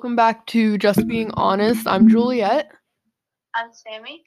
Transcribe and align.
welcome 0.00 0.16
back 0.16 0.46
to 0.46 0.78
Just 0.78 1.06
Being 1.06 1.30
Honest. 1.34 1.86
I'm 1.86 2.08
Juliet, 2.08 2.72
I'm 3.54 3.70
Sammy. 3.70 4.24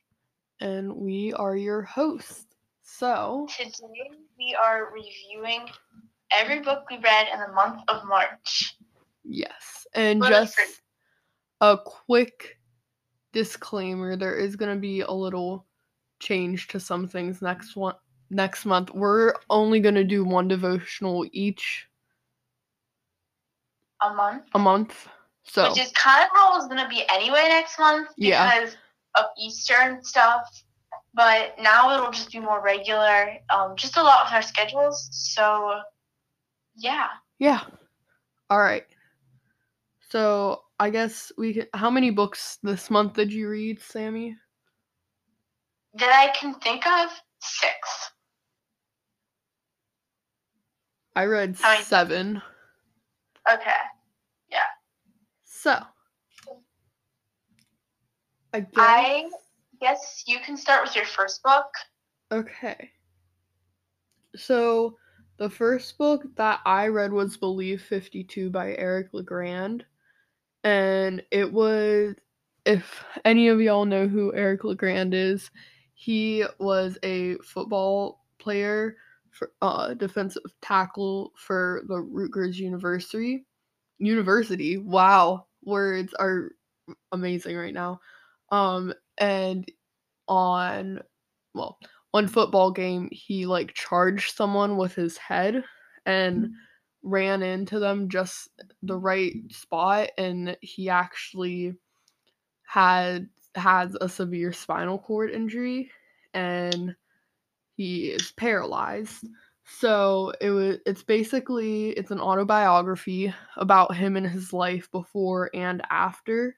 and 0.59 0.95
we 0.95 1.34
are 1.34 1.55
your 1.58 1.81
hosts. 1.81 2.45
So, 2.84 3.48
Today 3.58 4.12
we 4.38 4.55
are 4.64 4.94
reviewing 4.94 5.67
every 6.30 6.59
book 6.59 6.84
we 6.91 6.98
read 7.00 7.26
in 7.34 7.40
the 7.40 7.52
month 7.55 7.81
of 7.88 8.05
March. 8.05 8.76
yes, 9.23 9.88
and 9.95 10.20
What 10.20 10.30
just 10.30 10.59
a 11.59 11.76
quick 11.84 12.59
disclaimer: 13.31 14.16
there 14.16 14.36
is 14.36 14.55
going 14.55 14.76
to 14.76 14.80
be 14.80 15.02
a 15.02 15.12
little 15.12 15.66
change 16.20 16.67
to 16.67 16.80
some 16.80 17.08
things 17.08 17.42
next 17.42 17.76
one 17.76 17.95
next 18.30 18.66
month. 18.67 18.92
We're 18.94 19.34
only 19.50 19.80
going 19.80 19.95
to 19.95 20.03
do 20.03 20.23
one 20.23 20.48
devotional 20.48 21.26
each 21.31 21.88
A 24.03 24.14
month. 24.14 24.44
a 24.53 24.59
month. 24.59 25.08
So, 25.45 25.69
Which 25.69 25.80
is 25.80 25.91
kind 25.91 26.23
of 26.23 26.30
how 26.33 26.58
it's 26.58 26.67
gonna 26.67 26.88
be 26.88 27.03
anyway 27.09 27.45
next 27.49 27.77
month 27.80 28.09
Yeah. 28.17 28.59
because 28.59 28.77
of 29.16 29.25
Easter 29.38 29.75
and 29.80 30.05
stuff. 30.05 30.50
But 31.13 31.59
now 31.59 31.94
it'll 31.94 32.11
just 32.11 32.31
be 32.31 32.39
more 32.39 32.61
regular. 32.61 33.35
Um, 33.52 33.75
just 33.75 33.97
a 33.97 34.03
lot 34.03 34.25
with 34.25 34.33
our 34.33 34.41
schedules. 34.41 35.09
So 35.11 35.81
yeah. 36.75 37.08
yeah. 37.39 37.61
All 38.50 38.59
right. 38.59 38.85
So, 40.09 40.63
I 40.80 40.89
guess 40.89 41.31
we 41.38 41.53
can 41.53 41.67
how 41.73 41.89
many 41.89 42.09
books 42.11 42.57
this 42.63 42.89
month 42.89 43.13
did 43.13 43.31
you 43.31 43.50
read, 43.50 43.81
Sammy? 43.81 44.35
That 45.95 46.11
I 46.13 46.35
can 46.38 46.55
think 46.55 46.85
of 46.88 47.09
six. 47.41 48.11
I 51.16 51.25
read 51.25 51.57
seven. 51.57 52.41
Okay. 53.52 53.72
So, 55.64 55.81
I 58.53 58.59
guess. 58.59 58.69
I 58.75 59.30
guess 59.80 60.23
you 60.28 60.39
can 60.45 60.58
start 60.58 60.83
with 60.83 60.94
your 60.94 61.06
first 61.06 61.42
book. 61.42 61.67
Okay. 62.33 62.92
So, 64.36 64.97
the 65.38 65.50
first 65.50 65.97
book 65.97 66.23
that 66.36 66.59
I 66.66 66.88
read 66.88 67.14
was 67.14 67.38
Believe 67.38 67.81
52 67.81 68.50
by 68.50 68.75
Eric 68.75 69.14
LeGrand. 69.14 69.86
And 70.66 71.23
it 71.31 71.50
was, 71.50 72.16
if 72.66 73.02
any 73.23 73.47
of 73.47 73.61
y'all 73.61 73.86
know 73.86 74.06
who 74.06 74.36
Eric 74.36 74.66
LeGrand 74.66 75.14
is, 75.14 75.50
he 75.94 76.44
was 76.59 76.97
a 77.03 77.36
football 77.38 78.25
player, 78.38 78.97
for, 79.31 79.53
uh, 79.61 79.94
defensive 79.94 80.44
tackle 80.61 81.31
for 81.38 81.84
the 81.88 82.02
Rutgers 82.02 82.59
University. 82.59 83.45
University. 84.00 84.78
Wow, 84.78 85.45
words 85.66 86.14
are 86.19 86.52
amazing 87.11 87.56
right 87.57 87.74
now. 87.74 88.00
Um, 88.51 88.94
and 89.18 89.69
on, 90.28 91.00
well, 91.53 91.79
one 92.12 92.28
football 92.28 92.72
game, 92.72 93.09
he 93.12 93.46
like 93.46 93.74
charged 93.74 94.35
someone 94.35 94.78
with 94.78 94.94
his 94.96 95.18
head 95.18 95.63
and 96.06 96.51
ran 97.03 97.41
into 97.44 97.79
them 97.79 98.09
just 98.09 98.50
the 98.81 98.97
right 98.97 99.34
spot, 99.50 100.09
and 100.18 100.57
he 100.62 100.90
actually 100.90 101.75
had 102.63 103.30
has 103.56 103.95
a 104.01 104.09
severe 104.09 104.51
spinal 104.51 105.00
cord 105.00 105.31
injury, 105.31 105.91
and 106.34 106.95
he 107.75 108.07
is 108.09 108.31
paralyzed. 108.34 109.28
So 109.66 110.34
it 110.41 110.50
was 110.51 110.78
it's 110.85 111.03
basically 111.03 111.90
it's 111.91 112.12
an 112.12 112.19
autobiography 112.19 113.34
about 113.56 113.96
him 113.96 114.16
and 114.18 114.28
his 114.28 114.51
life 114.53 114.91
before 114.91 115.50
and 115.53 115.81
after 115.90 116.57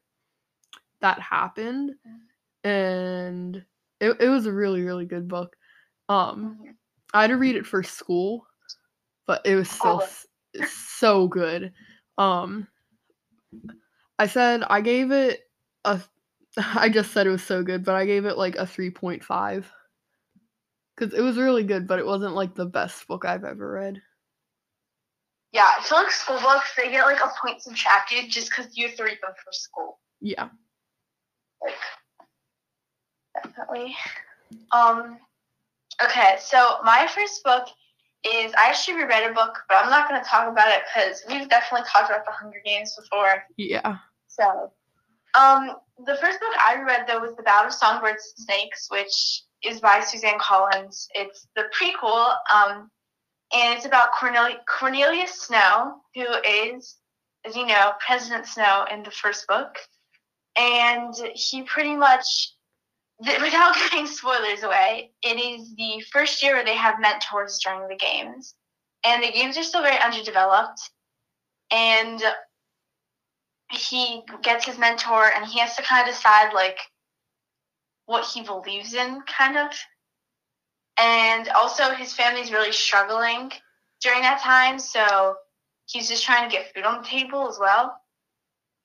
that 1.01 1.19
happened. 1.19 1.95
And 2.63 3.65
it, 3.99 4.17
it 4.21 4.29
was 4.29 4.45
a 4.45 4.53
really, 4.53 4.83
really 4.83 5.05
good 5.05 5.27
book. 5.27 5.57
Um 6.09 6.75
I 7.13 7.21
had 7.21 7.27
to 7.27 7.37
read 7.37 7.55
it 7.55 7.65
for 7.67 7.83
school, 7.83 8.47
but 9.27 9.45
it 9.45 9.55
was 9.55 9.69
still 9.69 10.01
Oh. 10.01 10.65
so 10.65 11.27
good. 11.27 11.73
Um 12.17 12.67
I 14.19 14.27
said 14.27 14.63
I 14.63 14.81
gave 14.81 15.11
it 15.11 15.41
a 15.83 16.01
I 16.57 16.89
just 16.89 17.11
said 17.11 17.27
it 17.27 17.31
was 17.31 17.43
so 17.43 17.63
good, 17.63 17.83
but 17.83 17.95
I 17.95 18.05
gave 18.05 18.25
it 18.25 18.37
like 18.37 18.55
a 18.55 18.67
3.5 18.67 19.71
cuz 20.97 21.13
it 21.13 21.21
was 21.21 21.37
really 21.37 21.63
good, 21.63 21.87
but 21.87 21.99
it 21.99 22.05
wasn't 22.05 22.35
like 22.35 22.55
the 22.55 22.65
best 22.65 23.07
book 23.07 23.25
I've 23.25 23.43
ever 23.43 23.71
read. 23.71 24.01
Yeah, 25.51 25.71
I 25.77 25.81
feel 25.83 25.99
like 25.99 26.11
school 26.11 26.39
books 26.41 26.75
they 26.75 26.91
get 26.91 27.05
like 27.05 27.23
a 27.23 27.31
point 27.41 27.61
subtracted 27.61 28.29
just 28.29 28.49
because 28.49 28.75
you 28.75 28.87
have 28.87 28.97
to 28.97 29.03
read 29.03 29.19
them 29.21 29.31
for 29.41 29.53
school. 29.53 29.99
Yeah. 30.19 30.49
Like 31.63 31.75
definitely. 33.41 33.95
Um 34.73 35.17
okay, 36.03 36.35
so 36.39 36.77
my 36.83 37.07
first 37.07 37.41
book 37.43 37.67
is 38.25 38.51
I 38.57 38.67
actually 38.67 38.97
reread 38.97 39.31
a 39.31 39.33
book, 39.33 39.63
but 39.69 39.77
I'm 39.77 39.89
not 39.89 40.09
gonna 40.09 40.25
talk 40.25 40.51
about 40.51 40.69
it 40.71 40.83
because 40.93 41.23
we've 41.29 41.47
definitely 41.47 41.87
talked 41.87 42.09
about 42.09 42.25
the 42.25 42.31
Hunger 42.31 42.61
Games 42.65 42.93
before. 42.99 43.43
Yeah. 43.55 43.97
So 44.27 44.73
um 45.39 45.77
the 46.05 46.17
first 46.17 46.41
book 46.41 46.53
I 46.59 46.81
read 46.85 47.05
though 47.07 47.19
was 47.19 47.33
The 47.37 47.43
Ballad 47.43 47.67
of 47.67 47.73
Songbirds 47.73 48.33
and 48.37 48.45
Snakes, 48.45 48.87
which 48.91 49.44
is 49.63 49.79
by 49.79 50.01
Suzanne 50.01 50.39
Collins. 50.39 51.07
It's 51.13 51.47
the 51.55 51.65
prequel, 51.79 52.35
um, 52.53 52.89
and 53.53 53.75
it's 53.75 53.85
about 53.85 54.11
Cornel- 54.13 54.63
Cornelius 54.67 55.41
Snow, 55.43 56.01
who 56.13 56.25
is, 56.47 56.97
as 57.45 57.55
you 57.55 57.65
know, 57.65 57.93
President 58.05 58.45
Snow 58.45 58.85
in 58.91 59.03
the 59.03 59.11
first 59.11 59.47
book. 59.47 59.77
And 60.57 61.13
he 61.33 61.63
pretty 61.63 61.95
much, 61.95 62.53
th- 63.23 63.41
without 63.41 63.75
giving 63.75 64.07
spoilers 64.07 64.63
away, 64.63 65.11
it 65.21 65.39
is 65.39 65.75
the 65.75 66.03
first 66.11 66.41
year 66.41 66.55
where 66.55 66.65
they 66.65 66.75
have 66.75 66.99
mentors 66.99 67.59
during 67.63 67.87
the 67.87 67.95
games. 67.95 68.55
And 69.03 69.23
the 69.23 69.31
games 69.31 69.57
are 69.57 69.63
still 69.63 69.83
very 69.83 69.99
underdeveloped. 69.99 70.81
And 71.71 72.21
he 73.71 74.23
gets 74.41 74.65
his 74.65 74.77
mentor 74.77 75.31
and 75.35 75.45
he 75.45 75.59
has 75.59 75.75
to 75.75 75.83
kind 75.83 76.07
of 76.07 76.13
decide, 76.13 76.53
like, 76.53 76.79
what 78.05 78.25
he 78.25 78.41
believes 78.41 78.93
in, 78.93 79.21
kind 79.21 79.57
of. 79.57 79.71
And 80.97 81.49
also, 81.49 81.89
his 81.91 82.13
family's 82.13 82.51
really 82.51 82.71
struggling 82.71 83.51
during 84.01 84.21
that 84.21 84.41
time, 84.41 84.79
so 84.79 85.35
he's 85.87 86.07
just 86.07 86.23
trying 86.23 86.49
to 86.49 86.55
get 86.55 86.73
food 86.73 86.85
on 86.85 87.01
the 87.01 87.07
table 87.07 87.47
as 87.49 87.57
well. 87.59 87.99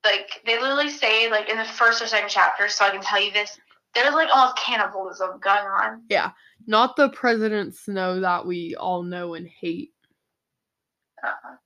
Like, 0.04 0.41
they 0.47 0.58
literally 0.58 0.91
say, 0.91 1.31
like, 1.31 1.48
in 1.48 1.58
the 1.58 1.64
first 1.64 2.03
or 2.03 2.06
second 2.06 2.31
chapter, 2.31 2.69
so 2.69 2.84
I 2.84 2.91
can 2.91 3.03
tell 3.03 3.22
you 3.22 3.31
this, 3.32 3.58
there's, 3.94 4.14
like, 4.14 4.28
almost 4.34 4.56
cannibalism 4.56 5.38
going 5.41 5.66
on. 5.66 6.02
Yeah. 6.08 6.31
Not 6.66 6.97
the 6.97 7.10
President 7.10 7.75
Snow 7.75 8.20
that 8.20 8.47
we 8.47 8.75
all 8.76 9.02
know 9.02 9.34
and 9.34 9.47
hate. 9.47 9.93
Uh-huh. 11.22 11.56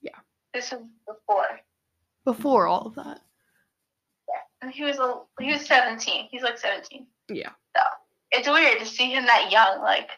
Yeah. 0.00 0.18
This 0.52 0.72
is 0.72 0.78
before. 1.06 1.60
Before 2.24 2.66
all 2.66 2.86
of 2.86 2.94
that. 2.94 3.20
He 4.70 4.84
was, 4.84 4.98
a, 4.98 5.20
he 5.40 5.52
was 5.52 5.66
17. 5.66 6.28
He's, 6.30 6.42
like, 6.42 6.58
17. 6.58 7.06
Yeah. 7.28 7.50
So 7.76 7.82
it's 8.32 8.48
weird 8.48 8.78
to 8.80 8.86
see 8.86 9.10
him 9.10 9.24
that 9.26 9.50
young. 9.50 9.80
Like, 9.80 10.10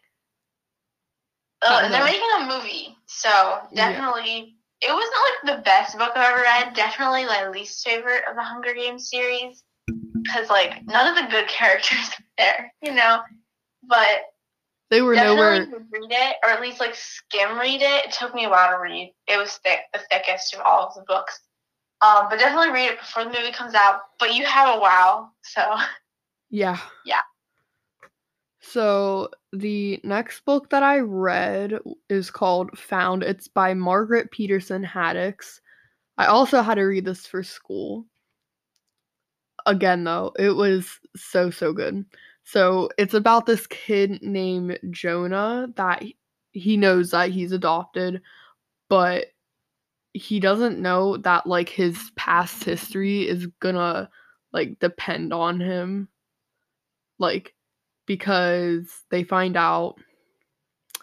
uh, 1.62 1.80
and 1.84 1.92
they're 1.94 2.04
making 2.04 2.28
a 2.40 2.46
movie, 2.46 2.96
so 3.06 3.28
Yeah. 3.72 3.90
definitely. 3.90 4.56
It 4.82 4.92
wasn't 4.92 5.14
like 5.48 5.56
the 5.56 5.62
best 5.62 5.96
book 5.96 6.12
I've 6.14 6.32
ever 6.32 6.42
read. 6.42 6.74
Definitely 6.74 7.24
my 7.24 7.48
least 7.48 7.82
favorite 7.82 8.24
of 8.28 8.36
the 8.36 8.42
Hunger 8.42 8.74
Games 8.74 9.08
series, 9.08 9.64
because 9.86 10.50
like 10.50 10.84
none 10.84 11.08
of 11.08 11.16
the 11.16 11.30
good 11.30 11.48
characters 11.48 12.10
are 12.10 12.24
there, 12.36 12.74
you 12.82 12.92
know. 12.92 13.22
But 13.82 14.24
They 14.90 15.00
were 15.00 15.14
definitely 15.14 15.36
nowhere 15.36 15.86
read 15.90 16.10
it, 16.12 16.36
or 16.42 16.50
at 16.50 16.60
least 16.60 16.78
like 16.78 16.94
skim 16.94 17.58
read 17.58 17.80
it. 17.80 18.06
It 18.06 18.12
took 18.12 18.34
me 18.34 18.44
a 18.44 18.50
while 18.50 18.70
to 18.70 18.78
read. 18.78 19.14
It 19.26 19.38
was 19.38 19.56
thick, 19.64 19.80
the 19.94 20.00
thickest 20.10 20.54
of 20.54 20.60
all 20.60 20.86
of 20.88 20.94
the 20.94 21.04
books. 21.06 21.40
Um, 22.02 22.26
but 22.28 22.38
definitely 22.38 22.70
read 22.72 22.90
it 22.92 22.98
before 23.00 23.24
the 23.24 23.30
movie 23.30 23.52
comes 23.52 23.74
out. 23.74 24.00
But 24.18 24.34
you 24.34 24.44
have 24.44 24.76
a 24.76 24.80
while, 24.80 25.32
so 25.42 25.76
Yeah. 26.50 26.78
Yeah. 27.04 27.22
So 28.60 29.30
the 29.52 30.00
next 30.04 30.44
book 30.44 30.70
that 30.70 30.82
I 30.82 30.98
read 30.98 31.78
is 32.10 32.30
called 32.30 32.76
Found. 32.78 33.22
It's 33.22 33.48
by 33.48 33.74
Margaret 33.74 34.30
Peterson 34.30 34.84
Haddix. 34.84 35.60
I 36.18 36.26
also 36.26 36.62
had 36.62 36.74
to 36.74 36.82
read 36.82 37.04
this 37.04 37.26
for 37.26 37.42
school. 37.42 38.06
Again, 39.66 40.04
though, 40.04 40.32
it 40.38 40.50
was 40.50 40.98
so, 41.16 41.50
so 41.50 41.72
good. 41.72 42.04
So 42.44 42.88
it's 42.98 43.14
about 43.14 43.46
this 43.46 43.66
kid 43.66 44.22
named 44.22 44.78
Jonah 44.90 45.68
that 45.76 46.02
he- 46.02 46.16
he 46.52 46.76
knows 46.76 47.10
that 47.10 47.30
he's 47.30 47.52
adopted, 47.52 48.22
but 48.88 49.26
he 50.16 50.40
doesn't 50.40 50.80
know 50.80 51.16
that 51.18 51.46
like 51.46 51.68
his 51.68 52.10
past 52.16 52.64
history 52.64 53.28
is 53.28 53.46
gonna 53.60 54.08
like 54.52 54.78
depend 54.78 55.32
on 55.32 55.60
him 55.60 56.08
like 57.18 57.54
because 58.06 59.04
they 59.10 59.22
find 59.24 59.56
out 59.56 59.96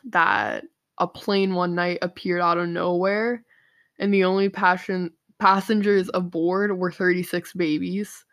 that 0.06 0.64
a 0.98 1.08
plane 1.08 1.54
one 1.54 1.76
night 1.76 2.00
appeared 2.02 2.42
out 2.42 2.58
of 2.58 2.68
nowhere 2.68 3.44
and 4.00 4.14
the 4.14 4.24
only 4.24 4.50
passion 4.50 5.12
passengers 5.40 6.10
aboard 6.14 6.78
were 6.78 6.92
36 6.92 7.54
babies. 7.54 8.26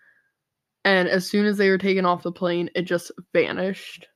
And 0.85 1.09
as 1.09 1.29
soon 1.29 1.45
as 1.45 1.59
they 1.59 1.69
were 1.69 1.79
taken 1.79 2.07
off 2.07 2.23
the 2.23 2.33
plane, 2.33 2.71
it 2.75 2.83
just 2.83 3.11
vanished. 3.33 4.07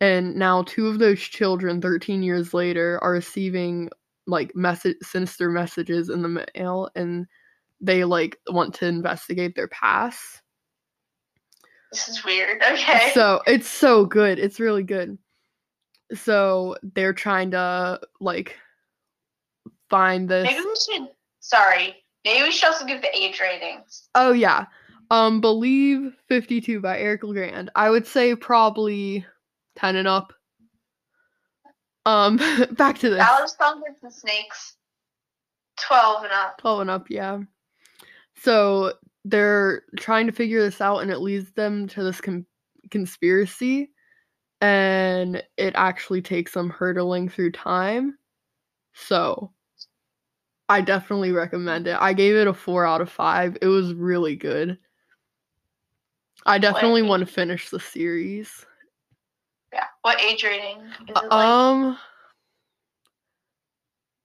And 0.00 0.36
now 0.36 0.62
two 0.62 0.86
of 0.86 0.98
those 0.98 1.20
children, 1.20 1.80
13 1.80 2.22
years 2.22 2.54
later, 2.54 2.98
are 3.02 3.12
receiving 3.12 3.90
like 4.26 4.54
message 4.54 4.96
sinister 5.02 5.50
messages 5.50 6.08
in 6.08 6.22
the 6.22 6.46
mail 6.54 6.88
and 6.94 7.26
they 7.80 8.04
like 8.04 8.38
want 8.48 8.74
to 8.74 8.86
investigate 8.86 9.54
their 9.54 9.68
past. 9.68 10.42
This 11.92 12.08
is 12.08 12.24
weird. 12.24 12.62
Okay. 12.62 13.10
So 13.14 13.42
it's 13.46 13.68
so 13.68 14.04
good. 14.04 14.38
It's 14.38 14.60
really 14.60 14.84
good. 14.84 15.18
So 16.14 16.76
they're 16.82 17.12
trying 17.12 17.50
to 17.52 18.00
like 18.20 18.56
find 19.88 20.28
this. 20.28 20.44
Maybe 20.44 20.60
we 20.60 20.74
should. 20.76 21.08
Sorry. 21.40 21.96
Maybe 22.24 22.42
we 22.42 22.52
should 22.52 22.68
also 22.68 22.84
give 22.84 23.02
the 23.02 23.16
age 23.16 23.40
ratings. 23.40 24.08
Oh 24.14 24.32
yeah. 24.32 24.66
Um, 25.10 25.40
believe 25.40 26.14
52 26.28 26.80
by 26.80 26.98
Eric 26.98 27.24
LeGrand. 27.24 27.70
I 27.74 27.90
would 27.90 28.06
say 28.06 28.36
probably 28.36 29.26
10 29.76 29.96
and 29.96 30.06
up. 30.06 30.32
Um, 32.06 32.36
back 32.72 32.98
to 32.98 33.10
this. 33.10 33.20
Of 33.20 33.50
Songbirds 33.50 34.02
and 34.02 34.12
Snakes. 34.12 34.76
12 35.80 36.24
and 36.24 36.32
up. 36.32 36.58
12 36.58 36.80
and 36.80 36.90
up, 36.90 37.10
yeah. 37.10 37.38
So 38.36 38.94
they're 39.24 39.82
trying 39.98 40.26
to 40.26 40.32
figure 40.32 40.62
this 40.62 40.80
out, 40.80 40.98
and 40.98 41.10
it 41.10 41.18
leads 41.18 41.50
them 41.52 41.88
to 41.88 42.02
this 42.02 42.20
con- 42.20 42.46
conspiracy. 42.90 43.90
And 44.60 45.42
it 45.56 45.72
actually 45.74 46.20
takes 46.20 46.52
them 46.52 46.68
hurtling 46.68 47.30
through 47.30 47.52
time. 47.52 48.18
So 48.92 49.52
I 50.68 50.82
definitely 50.82 51.32
recommend 51.32 51.86
it. 51.86 51.96
I 51.98 52.12
gave 52.12 52.36
it 52.36 52.46
a 52.46 52.52
four 52.52 52.86
out 52.86 53.00
of 53.00 53.10
five. 53.10 53.56
It 53.62 53.66
was 53.66 53.94
really 53.94 54.36
good. 54.36 54.78
I 56.46 56.58
definitely 56.58 57.02
want 57.02 57.20
to 57.20 57.26
finish 57.26 57.70
the 57.70 57.80
series. 57.80 58.66
Yeah. 59.72 59.84
What 60.02 60.20
age 60.20 60.42
rating 60.44 60.78
is 61.08 61.08
it 61.08 61.14
like? 61.14 61.32
Um, 61.32 61.98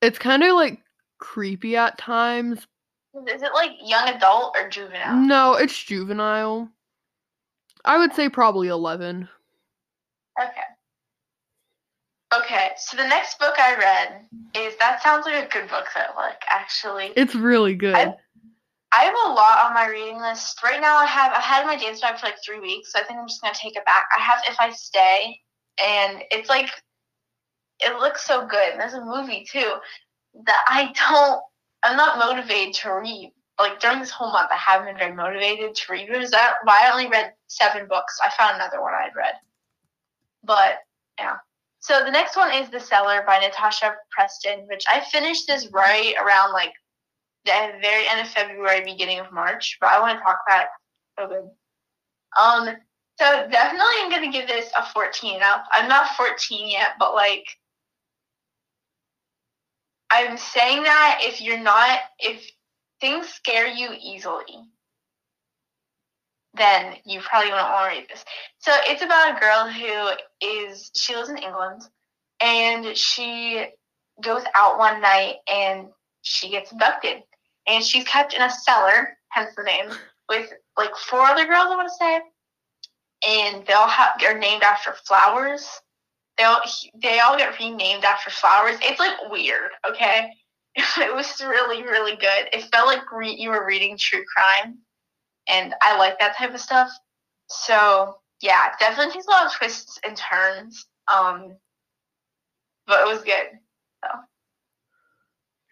it's 0.01 0.17
kind 0.19 0.43
of 0.43 0.55
like 0.55 0.81
creepy 1.19 1.75
at 1.75 1.97
times. 1.97 2.67
Is 3.27 3.41
it 3.41 3.53
like 3.53 3.71
young 3.83 4.09
adult 4.09 4.55
or 4.57 4.69
juvenile? 4.69 5.15
No, 5.15 5.53
it's 5.53 5.81
juvenile. 5.83 6.69
I 7.85 7.97
would 7.97 8.13
say 8.13 8.29
probably 8.29 8.67
11. 8.67 9.29
Okay. 10.41 10.51
Okay, 12.33 12.71
so 12.77 12.97
the 12.97 13.07
next 13.07 13.39
book 13.39 13.53
I 13.57 13.75
read 13.77 14.25
is 14.55 14.75
that 14.77 15.01
sounds 15.01 15.25
like 15.25 15.45
a 15.45 15.47
good 15.47 15.69
book 15.69 15.85
though, 15.93 16.13
like 16.17 16.43
actually. 16.49 17.13
It's 17.15 17.35
really 17.35 17.75
good. 17.75 17.95
I, 17.95 18.15
I 18.95 19.03
have 19.03 19.15
a 19.25 19.33
lot 19.33 19.65
on 19.65 19.73
my 19.73 19.87
reading 19.87 20.21
list. 20.21 20.63
Right 20.63 20.79
now 20.79 20.95
I 20.97 21.05
have 21.05 21.33
I 21.33 21.41
had 21.41 21.65
my 21.65 21.75
dance 21.75 21.99
bag 21.99 22.17
for 22.17 22.27
like 22.27 22.37
three 22.43 22.61
weeks, 22.61 22.93
so 22.93 22.99
I 22.99 23.03
think 23.03 23.19
I'm 23.19 23.27
just 23.27 23.41
gonna 23.41 23.53
take 23.53 23.75
it 23.75 23.83
back. 23.83 24.05
I 24.17 24.21
have 24.21 24.39
If 24.47 24.55
I 24.59 24.71
Stay 24.71 25.37
and 25.83 26.23
it's 26.31 26.47
like 26.47 26.69
it 27.81 27.99
looks 27.99 28.25
so 28.25 28.47
good. 28.47 28.71
And 28.71 28.79
there's 28.79 28.93
a 28.93 29.03
movie 29.03 29.45
too 29.51 29.73
that 30.45 30.61
I 30.69 30.93
don't 31.09 31.41
I'm 31.83 31.97
not 31.97 32.19
motivated 32.19 32.73
to 32.75 32.93
read. 32.93 33.33
Like 33.59 33.81
during 33.81 33.99
this 33.99 34.11
whole 34.11 34.31
month 34.31 34.49
I 34.49 34.55
haven't 34.55 34.87
been 34.87 34.97
very 34.97 35.13
motivated 35.13 35.75
to 35.75 35.91
read. 35.91 36.09
Is 36.11 36.31
that 36.31 36.55
why 36.63 36.83
I 36.85 36.91
only 36.91 37.07
read 37.07 37.33
seven 37.47 37.87
books? 37.89 38.17
I 38.23 38.29
found 38.29 38.55
another 38.55 38.81
one 38.81 38.93
I'd 38.93 39.15
read. 39.15 39.33
But 40.45 40.79
yeah. 41.19 41.35
So 41.79 42.03
the 42.03 42.11
next 42.11 42.37
one 42.37 42.53
is 42.53 42.69
The 42.69 42.79
Cellar 42.79 43.23
by 43.27 43.39
Natasha 43.39 43.93
Preston, 44.09 44.65
which 44.69 44.85
I 44.89 45.01
finished 45.01 45.47
this 45.47 45.67
right 45.71 46.15
around 46.19 46.53
like 46.53 46.71
the 47.45 47.79
very 47.81 48.07
end 48.09 48.21
of 48.21 48.27
February, 48.27 48.83
beginning 48.83 49.19
of 49.19 49.31
March. 49.31 49.77
But 49.79 49.91
I 49.91 49.99
want 49.99 50.17
to 50.17 50.23
talk 50.23 50.39
about 50.47 50.67
good. 51.29 51.49
Um, 52.37 52.75
so 53.17 53.47
definitely 53.49 53.95
I'm 54.01 54.11
gonna 54.11 54.31
give 54.31 54.47
this 54.47 54.69
a 54.77 54.85
14 54.93 55.41
up. 55.41 55.65
I'm 55.71 55.87
not 55.87 56.15
14 56.17 56.69
yet, 56.69 56.95
but 56.99 57.13
like 57.13 57.45
I'm 60.09 60.37
saying 60.37 60.83
that 60.83 61.19
if 61.21 61.41
you're 61.41 61.59
not 61.59 61.99
if 62.19 62.45
things 62.99 63.27
scare 63.29 63.67
you 63.67 63.89
easily, 63.99 64.69
then 66.55 66.95
you 67.05 67.21
probably 67.21 67.51
won't 67.51 67.69
want 67.69 67.93
to 67.93 67.99
read 67.99 68.09
this. 68.09 68.23
So 68.59 68.71
it's 68.83 69.01
about 69.01 69.35
a 69.35 69.39
girl 69.39 69.69
who 69.69 70.47
is 70.47 70.91
she 70.93 71.15
lives 71.15 71.29
in 71.29 71.37
England 71.37 71.83
and 72.41 72.97
she 72.97 73.65
goes 74.21 74.43
out 74.55 74.77
one 74.77 75.01
night 75.01 75.35
and 75.47 75.87
she 76.21 76.49
gets 76.49 76.71
abducted 76.71 77.23
and 77.67 77.83
she's 77.83 78.03
kept 78.05 78.33
in 78.33 78.41
a 78.41 78.49
cellar, 78.49 79.17
hence 79.29 79.51
the 79.55 79.63
name, 79.63 79.89
with 80.29 80.51
like 80.77 80.95
four 80.95 81.21
other 81.21 81.45
girls 81.45 81.67
I 81.69 81.75
want 81.75 81.89
to 81.89 81.95
say, 81.95 82.21
and 83.27 83.65
they 83.65 83.73
all 83.73 83.87
have—they're 83.87 84.37
named 84.37 84.63
after 84.63 84.93
flowers. 85.05 85.67
They 86.37 86.43
all 86.43 86.61
they 87.01 87.19
all 87.19 87.37
get 87.37 87.57
renamed 87.59 88.03
after 88.03 88.29
flowers. 88.29 88.77
It's 88.81 88.99
like 88.99 89.29
weird, 89.29 89.71
okay? 89.89 90.29
It 90.97 91.15
was 91.15 91.41
really 91.41 91.83
really 91.83 92.17
good. 92.17 92.49
It 92.51 92.65
felt 92.65 92.87
like 92.87 93.09
re- 93.11 93.35
you 93.37 93.49
were 93.49 93.65
reading 93.65 93.97
true 93.97 94.23
crime 94.35 94.79
and 95.47 95.73
I 95.81 95.97
like 95.97 96.19
that 96.19 96.37
type 96.37 96.53
of 96.53 96.59
stuff. 96.59 96.89
So 97.47 98.15
yeah, 98.41 98.69
definitely 98.79 99.13
takes 99.13 99.27
a 99.27 99.31
lot 99.31 99.45
of 99.45 99.53
twists 99.53 99.99
and 100.05 100.17
turns. 100.17 100.85
Um, 101.11 101.55
but 102.87 103.01
it 103.01 103.07
was 103.07 103.23
good. 103.23 103.47
So 104.03 104.09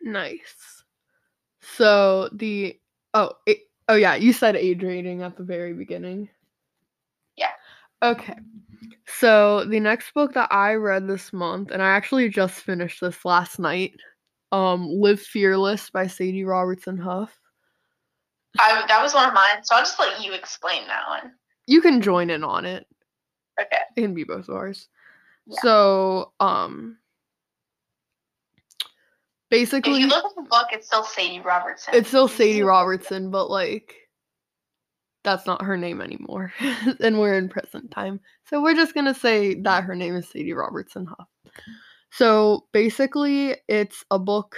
nice. 0.03 0.82
So 1.63 2.29
the 2.33 2.79
oh 3.13 3.31
it, 3.45 3.59
oh 3.89 3.95
yeah, 3.95 4.15
you 4.15 4.33
said 4.33 4.55
age 4.55 4.83
rating 4.83 5.21
at 5.21 5.37
the 5.37 5.43
very 5.43 5.73
beginning. 5.73 6.29
Yeah. 7.35 7.51
Okay. 8.01 8.35
So 9.05 9.65
the 9.65 9.79
next 9.79 10.13
book 10.13 10.33
that 10.33 10.51
I 10.51 10.73
read 10.73 11.07
this 11.07 11.33
month, 11.33 11.71
and 11.71 11.81
I 11.81 11.87
actually 11.87 12.29
just 12.29 12.61
finished 12.61 13.01
this 13.01 13.25
last 13.25 13.59
night, 13.59 13.95
um, 14.51 14.87
Live 14.87 15.21
Fearless 15.21 15.89
by 15.89 16.07
Sadie 16.07 16.45
Robertson 16.45 16.97
Huff. 16.97 17.37
I, 18.59 18.83
that 18.87 19.01
was 19.01 19.13
one 19.13 19.27
of 19.27 19.33
mine, 19.33 19.63
so 19.63 19.75
I'll 19.75 19.81
just 19.81 19.99
let 19.99 20.23
you 20.23 20.33
explain 20.33 20.87
that 20.87 21.07
one. 21.07 21.33
You 21.67 21.81
can 21.81 22.01
join 22.01 22.29
in 22.29 22.43
on 22.43 22.65
it. 22.65 22.85
Okay. 23.59 23.77
It 23.95 24.01
can 24.01 24.13
be 24.13 24.23
both 24.23 24.49
of 24.49 24.55
ours. 24.55 24.87
Yeah. 25.47 25.57
So, 25.61 26.33
um, 26.39 26.97
basically, 29.53 29.93
if 29.93 29.99
you 29.99 30.07
look 30.07 30.25
at 30.25 30.35
the 30.35 30.41
book, 30.41 30.67
it's 30.71 30.87
still 30.87 31.03
Sadie 31.03 31.39
Robertson. 31.39 31.93
It's 31.93 32.07
still 32.07 32.27
Sadie 32.27 32.63
Robertson, 32.63 33.29
but 33.29 33.51
like, 33.51 33.95
that's 35.23 35.45
not 35.45 35.61
her 35.61 35.77
name 35.77 36.01
anymore, 36.01 36.51
and 36.99 37.19
we're 37.19 37.35
in 37.37 37.49
present 37.49 37.91
time. 37.91 38.19
So 38.45 38.61
we're 38.61 38.75
just 38.75 38.95
gonna 38.95 39.13
say 39.13 39.53
that 39.61 39.83
her 39.83 39.95
name 39.95 40.15
is 40.15 40.27
Sadie 40.27 40.53
Robertson 40.53 41.05
Huff. 41.05 41.27
So 42.11 42.65
basically, 42.71 43.55
it's 43.67 44.03
a 44.09 44.17
book 44.17 44.57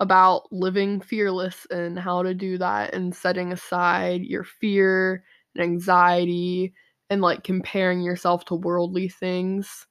about 0.00 0.52
living 0.52 1.00
fearless 1.00 1.66
and 1.70 1.98
how 1.98 2.22
to 2.22 2.34
do 2.34 2.58
that 2.58 2.94
and 2.94 3.14
setting 3.14 3.52
aside 3.52 4.22
your 4.22 4.44
fear 4.44 5.24
and 5.54 5.62
anxiety 5.64 6.72
and 7.10 7.20
like 7.20 7.42
comparing 7.42 8.00
yourself 8.00 8.44
to 8.46 8.54
worldly 8.54 9.08
things. 9.08 9.87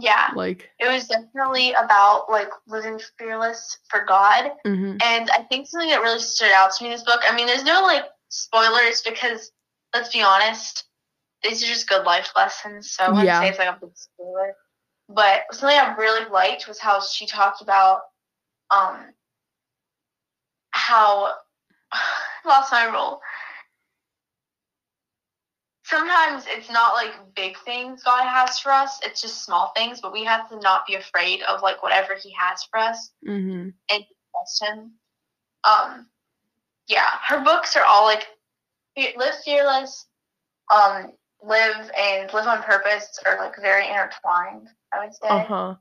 Yeah. 0.00 0.30
Like 0.34 0.70
it 0.78 0.88
was 0.88 1.08
definitely 1.08 1.72
about 1.72 2.30
like 2.30 2.50
living 2.66 3.00
fearless 3.18 3.78
for 3.88 4.04
God. 4.06 4.52
Mm-hmm. 4.66 4.96
And 5.02 5.30
I 5.30 5.42
think 5.48 5.66
something 5.66 5.88
that 5.90 6.02
really 6.02 6.20
stood 6.20 6.52
out 6.52 6.72
to 6.74 6.84
me 6.84 6.90
in 6.90 6.96
this 6.96 7.04
book, 7.04 7.20
I 7.28 7.34
mean, 7.34 7.46
there's 7.46 7.64
no 7.64 7.82
like 7.82 8.04
spoilers 8.28 9.02
because 9.02 9.50
let's 9.94 10.12
be 10.12 10.22
honest, 10.22 10.84
these 11.42 11.62
are 11.62 11.66
just 11.66 11.88
good 11.88 12.04
life 12.04 12.30
lessons. 12.36 12.92
So 12.92 13.04
I 13.04 13.08
wouldn't 13.08 13.26
Yeah. 13.26 13.40
say 13.40 13.48
it's 13.48 13.58
like 13.58 13.68
a 13.68 13.78
big 13.80 13.90
spoiler. 13.94 14.54
But 15.08 15.42
something 15.52 15.78
I 15.78 15.94
really 15.94 16.28
liked 16.30 16.68
was 16.68 16.78
how 16.78 17.00
she 17.00 17.26
talked 17.26 17.62
about 17.62 18.00
um 18.70 19.12
how 20.70 21.32
lost 22.44 22.72
my 22.72 22.86
role. 22.92 23.20
Sometimes 25.88 26.44
it's 26.48 26.70
not 26.70 26.94
like 26.94 27.12
big 27.34 27.56
things 27.64 28.02
God 28.02 28.28
has 28.28 28.58
for 28.58 28.70
us, 28.70 29.00
it's 29.02 29.22
just 29.22 29.44
small 29.44 29.72
things, 29.74 30.00
but 30.00 30.12
we 30.12 30.24
have 30.24 30.48
to 30.50 30.58
not 30.60 30.86
be 30.86 30.94
afraid 30.94 31.40
of 31.42 31.62
like 31.62 31.82
whatever 31.82 32.14
he 32.14 32.32
has 32.38 32.62
for 32.64 32.78
us 32.78 33.10
mm-hmm. 33.26 33.70
and 33.90 34.04
trust 34.30 34.62
him. 34.62 34.92
Um 35.64 36.06
yeah, 36.88 37.06
her 37.26 37.42
books 37.42 37.76
are 37.76 37.84
all 37.86 38.04
like 38.04 38.26
Live 38.96 39.34
Fearless, 39.44 40.06
um, 40.74 41.12
Live 41.42 41.90
and 41.96 42.32
Live 42.32 42.46
on 42.46 42.62
Purpose 42.62 43.18
are 43.26 43.38
like 43.38 43.54
very 43.60 43.86
intertwined, 43.86 44.68
I 44.92 45.04
would 45.04 45.14
say. 45.14 45.28
Uh-huh. 45.28 45.74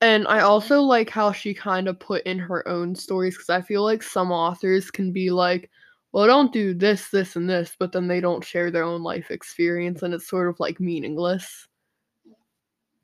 And 0.00 0.26
I 0.28 0.40
also 0.40 0.80
like 0.80 1.10
how 1.10 1.32
she 1.32 1.54
kind 1.54 1.88
of 1.88 1.98
put 1.98 2.22
in 2.24 2.38
her 2.38 2.66
own 2.66 2.94
stories 2.94 3.34
because 3.34 3.50
I 3.50 3.60
feel 3.60 3.82
like 3.82 4.02
some 4.02 4.32
authors 4.32 4.90
can 4.90 5.12
be 5.12 5.30
like, 5.30 5.70
well, 6.12 6.26
don't 6.26 6.52
do 6.52 6.74
this, 6.74 7.08
this, 7.10 7.36
and 7.36 7.48
this, 7.48 7.74
but 7.78 7.92
then 7.92 8.08
they 8.08 8.20
don't 8.20 8.44
share 8.44 8.70
their 8.70 8.84
own 8.84 9.02
life 9.02 9.30
experience 9.30 10.02
and 10.02 10.14
it's 10.14 10.28
sort 10.28 10.48
of 10.48 10.58
like 10.58 10.80
meaningless. 10.80 11.66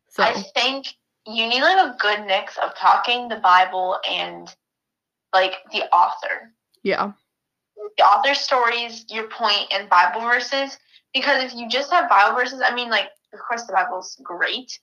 So, 0.09 0.23
I 0.23 0.33
think 0.55 0.87
you 1.27 1.49
need 1.49 1.63
like 1.63 1.79
a 1.79 1.97
good 1.99 2.27
mix 2.27 2.57
of 2.59 2.75
talking 2.77 3.29
the 3.29 3.37
Bible 3.37 3.99
and 4.09 4.49
like 5.33 5.55
the 5.73 5.83
author. 5.91 6.53
Yeah. 6.83 7.13
The 7.99 8.05
author 8.05 8.35
stories, 8.35 9.05
your 9.11 9.29
point, 9.29 9.67
and 9.73 9.89
Bible 9.89 10.21
verses. 10.23 10.79
Because 11.13 11.43
if 11.45 11.55
you 11.55 11.69
just 11.69 11.93
have 11.93 12.09
Bible 12.09 12.37
verses, 12.37 12.61
I 12.65 12.75
mean, 12.75 12.91
like, 12.91 13.09
of 13.33 13.41
course, 13.41 13.65
the 13.65 13.73
Bible's 13.73 14.19
great, 14.23 14.79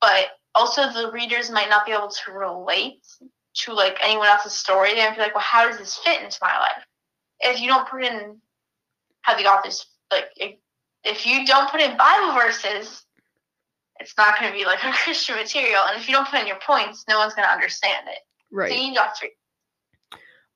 but 0.00 0.26
also 0.54 0.92
the 0.92 1.10
readers 1.12 1.50
might 1.50 1.70
not 1.70 1.86
be 1.86 1.92
able 1.92 2.08
to 2.08 2.32
relate 2.32 3.04
to 3.54 3.72
like 3.72 3.98
anyone 4.02 4.28
else's 4.28 4.52
story. 4.52 4.94
They 4.94 5.04
might 5.04 5.16
be 5.16 5.22
like, 5.22 5.34
well, 5.34 5.44
how 5.44 5.68
does 5.68 5.78
this 5.78 5.96
fit 5.98 6.22
into 6.22 6.38
my 6.42 6.56
life? 6.58 6.84
If 7.42 7.60
you 7.60 7.68
don't 7.68 7.88
put 7.88 8.04
in 8.04 8.38
how 9.22 9.36
the 9.36 9.44
authors 9.44 9.86
like, 10.10 10.26
if 11.04 11.26
you 11.26 11.44
don't 11.46 11.70
put 11.70 11.80
in 11.80 11.96
Bible 11.96 12.34
verses, 12.34 13.04
it's 13.98 14.14
not 14.18 14.38
going 14.38 14.52
to 14.52 14.58
be 14.58 14.64
like 14.64 14.78
a 14.84 14.92
Christian 14.92 15.36
material. 15.36 15.82
And 15.88 16.00
if 16.00 16.08
you 16.08 16.14
don't 16.14 16.28
put 16.28 16.40
in 16.40 16.46
your 16.46 16.58
points, 16.66 17.04
no 17.08 17.18
one's 17.18 17.34
going 17.34 17.46
to 17.46 17.52
understand 17.52 18.06
it. 18.08 18.18
Right. 18.50 18.70
So 18.70 18.76
you 18.76 18.90
need. 18.90 18.98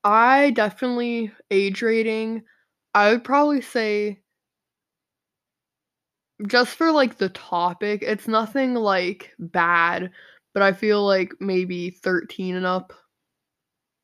I 0.05 0.50
definitely 0.50 1.33
age 1.50 1.83
rating. 1.83 2.45
I 2.95 3.11
would 3.11 3.25
probably 3.25 3.61
say 3.61 4.21
just 6.47 6.76
for 6.76 6.93
like 6.93 7.19
the 7.19 7.31
topic, 7.31 8.02
it's 8.02 8.28
nothing 8.28 8.75
like 8.75 9.33
bad, 9.38 10.11
but 10.55 10.62
I 10.62 10.73
feel 10.73 11.05
like 11.05 11.33
maybe 11.40 11.90
13 11.90 12.57
and 12.57 12.66
up. 12.66 12.93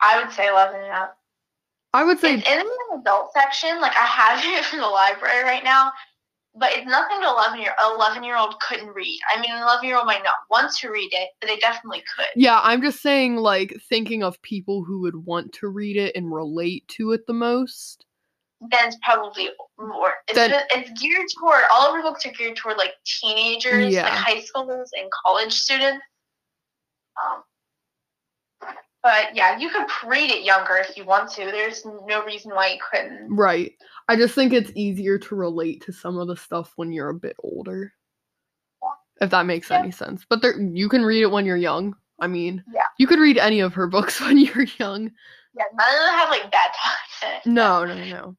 I 0.01 0.23
would 0.23 0.33
say 0.33 0.49
11 0.49 0.81
and 0.81 0.93
up. 0.93 1.19
I 1.95 2.05
would 2.05 2.19
say 2.19 2.35
It's 2.35 2.49
in 2.49 2.59
the 2.59 3.01
adult 3.01 3.33
section. 3.33 3.81
Like 3.81 3.93
I 3.97 4.05
have 4.07 4.41
it 4.45 4.65
from 4.65 4.81
the 4.81 4.87
library 4.87 5.43
right 5.45 5.65
now, 5.65 5.93
but 6.55 6.71
it's 6.73 6.87
nothing 6.87 7.21
to 7.21 7.27
11 7.29 7.61
year 7.61 7.75
11 7.97 8.23
year 8.25 8.37
old 8.37 8.59
couldn't 8.61 8.89
read. 8.89 9.19
I 9.35 9.41
mean, 9.41 9.51
an 9.53 9.63
11 9.63 9.87
year 9.87 9.97
old 9.97 10.07
might 10.07 10.23
not 10.25 10.35
want 10.51 10.73
to 10.77 10.91
read 10.91 11.11
it, 11.13 11.29
but 11.41 11.49
they 11.49 11.57
definitely 11.57 12.03
could. 12.17 12.27
Yeah, 12.37 12.61
I'm 12.63 12.83
just 12.83 13.01
saying 13.03 13.37
like 13.37 13.75
thinking 13.89 14.23
of 14.23 14.41
people 14.43 14.85
who 14.85 15.01
would 15.01 15.17
want 15.17 15.53
to 15.55 15.69
read 15.69 15.97
it 15.97 16.17
and 16.17 16.33
relate 16.33 16.87
to 16.97 17.13
it 17.13 17.27
the 17.27 17.33
most. 17.35 18.05
Then 18.71 18.87
it's 18.89 18.99
probably 19.03 19.51
more. 19.79 20.13
It's, 20.29 20.37
Then- 20.37 20.63
it's 20.71 21.01
geared 21.01 21.27
toward 21.39 21.63
all 21.73 21.89
of 21.89 21.95
our 21.95 22.03
books 22.03 22.25
are 22.25 22.31
geared 22.31 22.57
toward 22.57 22.77
like 22.79 22.93
teenagers, 23.05 23.93
Yeah. 23.93 24.05
like 24.05 24.13
high 24.13 24.41
schoolers, 24.41 24.89
and 24.97 25.11
college 25.27 25.53
students. 25.53 26.01
Um, 27.23 27.43
but 29.03 29.35
yeah, 29.35 29.59
you 29.59 29.69
could 29.71 29.87
read 30.07 30.31
it 30.31 30.45
younger 30.45 30.77
if 30.77 30.97
you 30.97 31.05
want 31.05 31.31
to. 31.33 31.45
There's 31.47 31.85
no 31.85 32.25
reason 32.25 32.53
why 32.55 32.69
you 32.75 32.79
couldn't. 32.91 33.35
Right. 33.35 33.73
I 34.09 34.17
just 34.17 34.35
think 34.35 34.53
it's 34.53 34.73
easier 34.75 35.19
to 35.19 35.35
relate 35.35 35.83
to 35.87 35.93
some 35.93 36.19
of 36.19 36.29
the 36.29 36.37
stuff 36.37 36.73
when 36.77 36.93
you're 36.93 37.09
a 37.09 37.15
bit 37.15 37.37
older. 37.43 37.93
If 39.21 39.31
that 39.31 39.47
makes 39.47 39.71
Yeah. 39.71 39.79
any 39.79 39.91
sense. 39.91 40.25
But 40.29 40.43
there 40.43 40.59
you 40.61 40.89
can 40.89 41.05
read 41.05 41.23
it 41.23 41.31
when 41.31 41.47
you're 41.47 41.57
young. 41.57 41.95
I 42.21 42.27
mean, 42.27 42.63
Yeah. 42.73 42.83
you 42.99 43.07
could 43.07 43.19
read 43.19 43.39
any 43.39 43.61
of 43.61 43.75
her 43.75 43.87
books 43.89 44.21
when 44.21 44.39
you're 44.39 44.67
young. 44.79 45.11
Yeah, 45.55 45.65
none 45.75 45.89
of 45.95 46.01
them 46.07 46.15
have 46.15 46.31
like 46.31 46.51
bad 46.51 46.71
it. 47.23 47.47
No, 47.47 47.85
no, 47.85 47.95
no. 47.95 48.37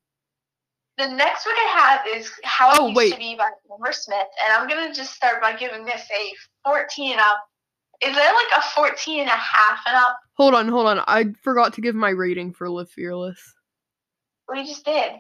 The 0.98 1.08
next 1.08 1.44
book 1.46 1.54
I 1.58 2.02
have 2.06 2.18
is 2.18 2.32
How 2.44 2.72
It 2.72 2.78
Oh, 2.80 2.86
Used 2.88 2.98
wait. 2.98 3.14
to 3.14 3.18
Be 3.18 3.36
by 3.36 3.50
Amber 3.72 3.92
Smith, 3.92 4.28
and 4.46 4.54
I'm 4.54 4.68
gonna 4.68 4.94
just 4.94 5.14
start 5.14 5.42
by 5.42 5.54
giving 5.54 5.86
this 5.86 6.08
a 6.12 6.34
14 6.66 7.14
and 7.14 7.22
up. 7.22 7.38
Is 8.02 8.14
there 8.16 8.34
like 8.34 8.58
a 8.58 8.62
14 8.62 9.22
and 9.22 9.30
a 9.30 9.32
half 9.32 9.80
and 9.88 9.96
up? 9.96 10.20
Hold 10.36 10.56
on, 10.56 10.68
hold 10.68 10.88
on. 10.88 11.00
I 11.08 11.34
forgot 11.44 11.74
to 11.74 11.82
give 11.82 11.96
my 11.96 12.10
rating 12.10 12.54
for 12.54 12.70
Live 12.70 12.90
Fearless. 12.90 13.40
We 14.50 14.66
just 14.66 14.86
did. 14.86 15.14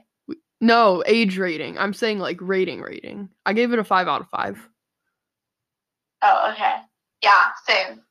No, 0.60 1.03
age 1.05 1.38
rating. 1.38 1.77
I'm 1.77 1.93
saying 1.93 2.20
like 2.20 2.38
rating 2.39 2.82
rating. 2.82 3.29
I 3.46 3.53
gave 3.53 3.74
it 3.74 3.79
a 3.79 3.84
5 3.84 4.08
out 4.08 4.22
of 4.22 4.29
5. 4.29 4.70
Oh, 6.24 6.51
okay. 6.53 6.75
Yeah, 7.22 7.43
same. 7.67 8.01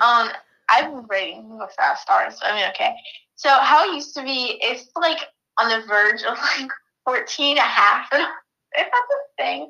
Um, 0.00 0.28
I've 0.68 0.90
been 0.90 1.06
rating 1.08 1.48
books 1.58 1.74
out 1.80 1.92
of 1.92 1.98
stars. 1.98 2.38
So 2.38 2.46
I 2.46 2.54
mean, 2.54 2.68
okay. 2.70 2.94
So 3.36 3.48
How 3.48 3.88
It 3.88 3.94
Used 3.94 4.14
to 4.16 4.22
Be 4.22 4.58
it's 4.62 4.90
like 4.96 5.18
on 5.58 5.68
the 5.68 5.86
verge 5.86 6.22
of 6.22 6.36
like 6.58 6.70
14 7.04 7.50
and 7.50 7.58
a 7.58 7.62
half. 7.62 8.08
If 8.74 8.86
that's 8.86 8.94
a 8.94 9.42
thing, 9.42 9.68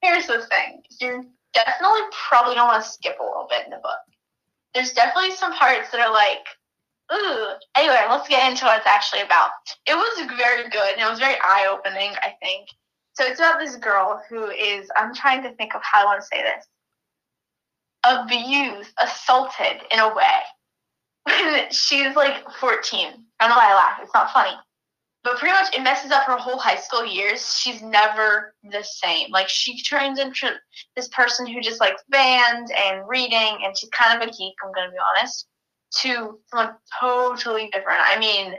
here's 0.00 0.26
the 0.26 0.46
thing. 0.46 0.80
You're 1.02 1.22
definitely 1.52 2.00
probably 2.28 2.54
gonna 2.54 2.66
want 2.66 2.82
to 2.82 2.88
skip 2.88 3.18
a 3.20 3.22
little 3.22 3.46
bit 3.46 3.66
in 3.66 3.70
the 3.70 3.76
book. 3.76 4.00
There's 4.74 4.92
definitely 4.92 5.32
some 5.32 5.54
parts 5.54 5.90
that 5.90 6.00
are 6.00 6.12
like, 6.12 6.46
ooh. 7.12 7.54
Anyway, 7.76 8.00
let's 8.08 8.28
get 8.28 8.50
into 8.50 8.64
what 8.64 8.78
it's 8.78 8.86
actually 8.86 9.22
about. 9.22 9.50
It 9.86 9.94
was 9.94 10.26
very 10.36 10.68
good 10.70 10.92
and 10.92 11.00
it 11.00 11.10
was 11.10 11.18
very 11.18 11.36
eye 11.42 11.68
opening, 11.70 12.12
I 12.22 12.34
think. 12.42 12.68
So 13.14 13.24
it's 13.24 13.40
about 13.40 13.58
this 13.58 13.76
girl 13.76 14.22
who 14.28 14.50
is, 14.50 14.88
I'm 14.96 15.14
trying 15.14 15.42
to 15.42 15.52
think 15.54 15.74
of 15.74 15.82
how 15.82 16.02
I 16.02 16.04
want 16.04 16.20
to 16.20 16.26
say 16.26 16.42
this 16.42 16.64
abused, 18.04 18.90
assaulted 19.02 19.82
in 19.90 19.98
a 19.98 20.14
way. 20.14 21.66
She's 21.70 22.14
like 22.16 22.48
14. 22.60 23.08
I 23.40 23.48
don't 23.48 23.50
know 23.50 23.56
why 23.56 23.70
I 23.70 23.74
laugh. 23.74 24.00
It's 24.02 24.14
not 24.14 24.32
funny. 24.32 24.56
But 25.28 25.38
pretty 25.40 25.52
much 25.52 25.74
it 25.76 25.82
messes 25.82 26.10
up 26.10 26.22
her 26.24 26.38
whole 26.38 26.56
high 26.56 26.76
school 26.76 27.04
years. 27.04 27.54
She's 27.58 27.82
never 27.82 28.54
the 28.62 28.82
same. 28.82 29.30
Like 29.30 29.50
she 29.50 29.82
turns 29.82 30.18
into 30.18 30.50
this 30.96 31.08
person 31.08 31.46
who 31.46 31.60
just 31.60 31.82
likes 31.82 32.02
bands 32.08 32.72
and 32.74 33.06
reading 33.06 33.58
and 33.62 33.76
she's 33.76 33.90
kind 33.90 34.16
of 34.16 34.26
a 34.26 34.32
geek, 34.32 34.54
I'm 34.64 34.72
gonna 34.72 34.90
be 34.90 34.96
honest, 35.18 35.46
to 35.96 36.38
someone 36.46 36.76
totally 36.98 37.68
different. 37.74 38.00
I 38.00 38.18
mean, 38.18 38.54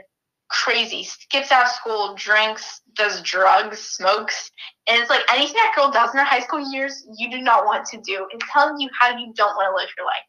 crazy. 0.48 1.02
Skips 1.02 1.50
out 1.50 1.64
of 1.64 1.72
school, 1.72 2.14
drinks, 2.14 2.82
does 2.94 3.20
drugs, 3.22 3.80
smokes, 3.80 4.52
and 4.86 5.00
it's 5.00 5.10
like 5.10 5.22
anything 5.28 5.54
that 5.56 5.72
girl 5.74 5.90
does 5.90 6.12
in 6.12 6.18
her 6.18 6.24
high 6.24 6.38
school 6.38 6.72
years, 6.72 7.04
you 7.18 7.32
do 7.32 7.40
not 7.40 7.64
want 7.64 7.84
to 7.86 8.00
do. 8.00 8.28
It's 8.30 8.46
telling 8.52 8.78
you 8.78 8.88
how 8.96 9.08
you 9.18 9.32
don't 9.34 9.56
want 9.56 9.72
to 9.72 9.76
live 9.76 9.88
your 9.96 10.06
life. 10.06 10.22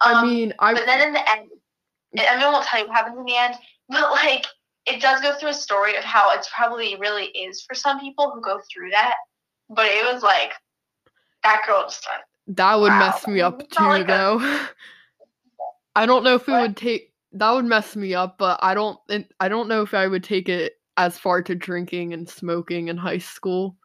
I 0.00 0.12
Um, 0.14 0.28
mean, 0.28 0.54
I 0.58 0.74
but 0.74 0.86
then 0.86 1.06
in 1.06 1.12
the 1.12 1.30
end, 1.30 1.50
I 2.18 2.36
mean, 2.36 2.44
I 2.44 2.50
won't 2.50 2.66
tell 2.66 2.80
you 2.80 2.88
what 2.88 2.96
happens 2.96 3.16
in 3.16 3.24
the 3.24 3.36
end, 3.36 3.54
but 3.88 4.10
like 4.10 4.44
it 4.88 5.00
does 5.00 5.20
go 5.20 5.34
through 5.38 5.50
a 5.50 5.54
story 5.54 5.96
of 5.96 6.04
how 6.04 6.32
it's 6.34 6.48
probably 6.54 6.96
really 6.96 7.26
is 7.26 7.62
for 7.62 7.74
some 7.74 8.00
people 8.00 8.30
who 8.32 8.40
go 8.40 8.60
through 8.72 8.90
that. 8.90 9.14
But 9.70 9.86
it 9.86 10.04
was 10.12 10.22
like 10.22 10.52
that 11.44 11.62
girl 11.66 11.84
just 11.84 12.06
like 12.08 12.22
that 12.56 12.74
would 12.80 12.94
wow. 12.94 12.98
mess 12.98 13.26
me 13.26 13.40
up 13.40 13.68
too 13.70 13.84
like 13.84 14.06
though. 14.06 14.38
I 15.96 16.06
don't 16.06 16.24
know 16.24 16.36
if 16.36 16.48
it 16.48 16.52
What? 16.52 16.60
would 16.60 16.76
take 16.76 17.12
that 17.32 17.50
would 17.52 17.64
mess 17.66 17.94
me 17.96 18.14
up, 18.14 18.38
but 18.38 18.58
I 18.62 18.74
don't 18.74 18.98
I 19.40 19.48
don't 19.48 19.68
know 19.68 19.82
if 19.82 19.94
I 19.94 20.06
would 20.06 20.24
take 20.24 20.48
it 20.48 20.74
as 20.96 21.18
far 21.18 21.42
to 21.42 21.54
drinking 21.54 22.12
and 22.12 22.28
smoking 22.28 22.88
in 22.88 22.96
high 22.96 23.18
school. 23.18 23.76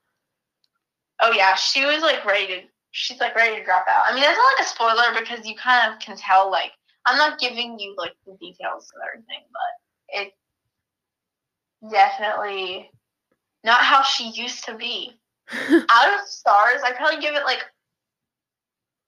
oh 1.21 1.31
yeah, 1.31 1.55
she 1.55 1.85
was 1.85 2.01
like 2.01 2.25
ready 2.25 2.47
to 2.47 2.61
she's 2.91 3.19
like 3.19 3.35
ready 3.35 3.57
to 3.57 3.63
drop 3.65 3.85
out. 3.89 4.05
I 4.07 4.13
mean 4.13 4.21
that's 4.23 4.37
not 4.37 4.53
like 4.57 4.65
a 4.65 4.69
spoiler 4.69 5.19
because 5.19 5.45
you 5.47 5.55
kind 5.55 5.93
of 5.93 5.99
can 5.99 6.17
tell 6.17 6.49
like 6.51 6.71
I'm 7.05 7.17
not 7.17 7.39
giving 7.39 7.79
you 7.79 7.95
like 7.97 8.13
the 8.25 8.37
details 8.39 8.91
of 8.95 9.01
everything, 9.07 9.43
but 9.51 10.19
it 10.21 10.33
definitely 11.89 12.89
not 13.63 13.81
how 13.81 14.01
she 14.03 14.29
used 14.29 14.65
to 14.65 14.75
be. 14.75 15.17
out 15.51 16.13
of 16.13 16.27
stars, 16.27 16.81
I 16.83 16.93
probably 16.95 17.19
give 17.19 17.35
it 17.35 17.43
like 17.43 17.63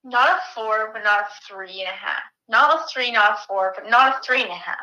not 0.03 0.29
a 0.29 0.39
four, 0.53 0.91
but 0.93 1.03
not 1.03 1.21
a 1.21 1.27
three 1.47 1.81
and 1.81 1.89
a 1.89 1.97
half. 1.97 2.21
Not 2.47 2.75
a 2.75 2.83
three, 2.93 3.11
not 3.11 3.33
a 3.33 3.47
four, 3.47 3.73
but 3.75 3.89
not 3.89 4.15
a 4.15 4.19
three 4.21 4.41
and 4.41 4.51
a 4.51 4.55
half. 4.55 4.77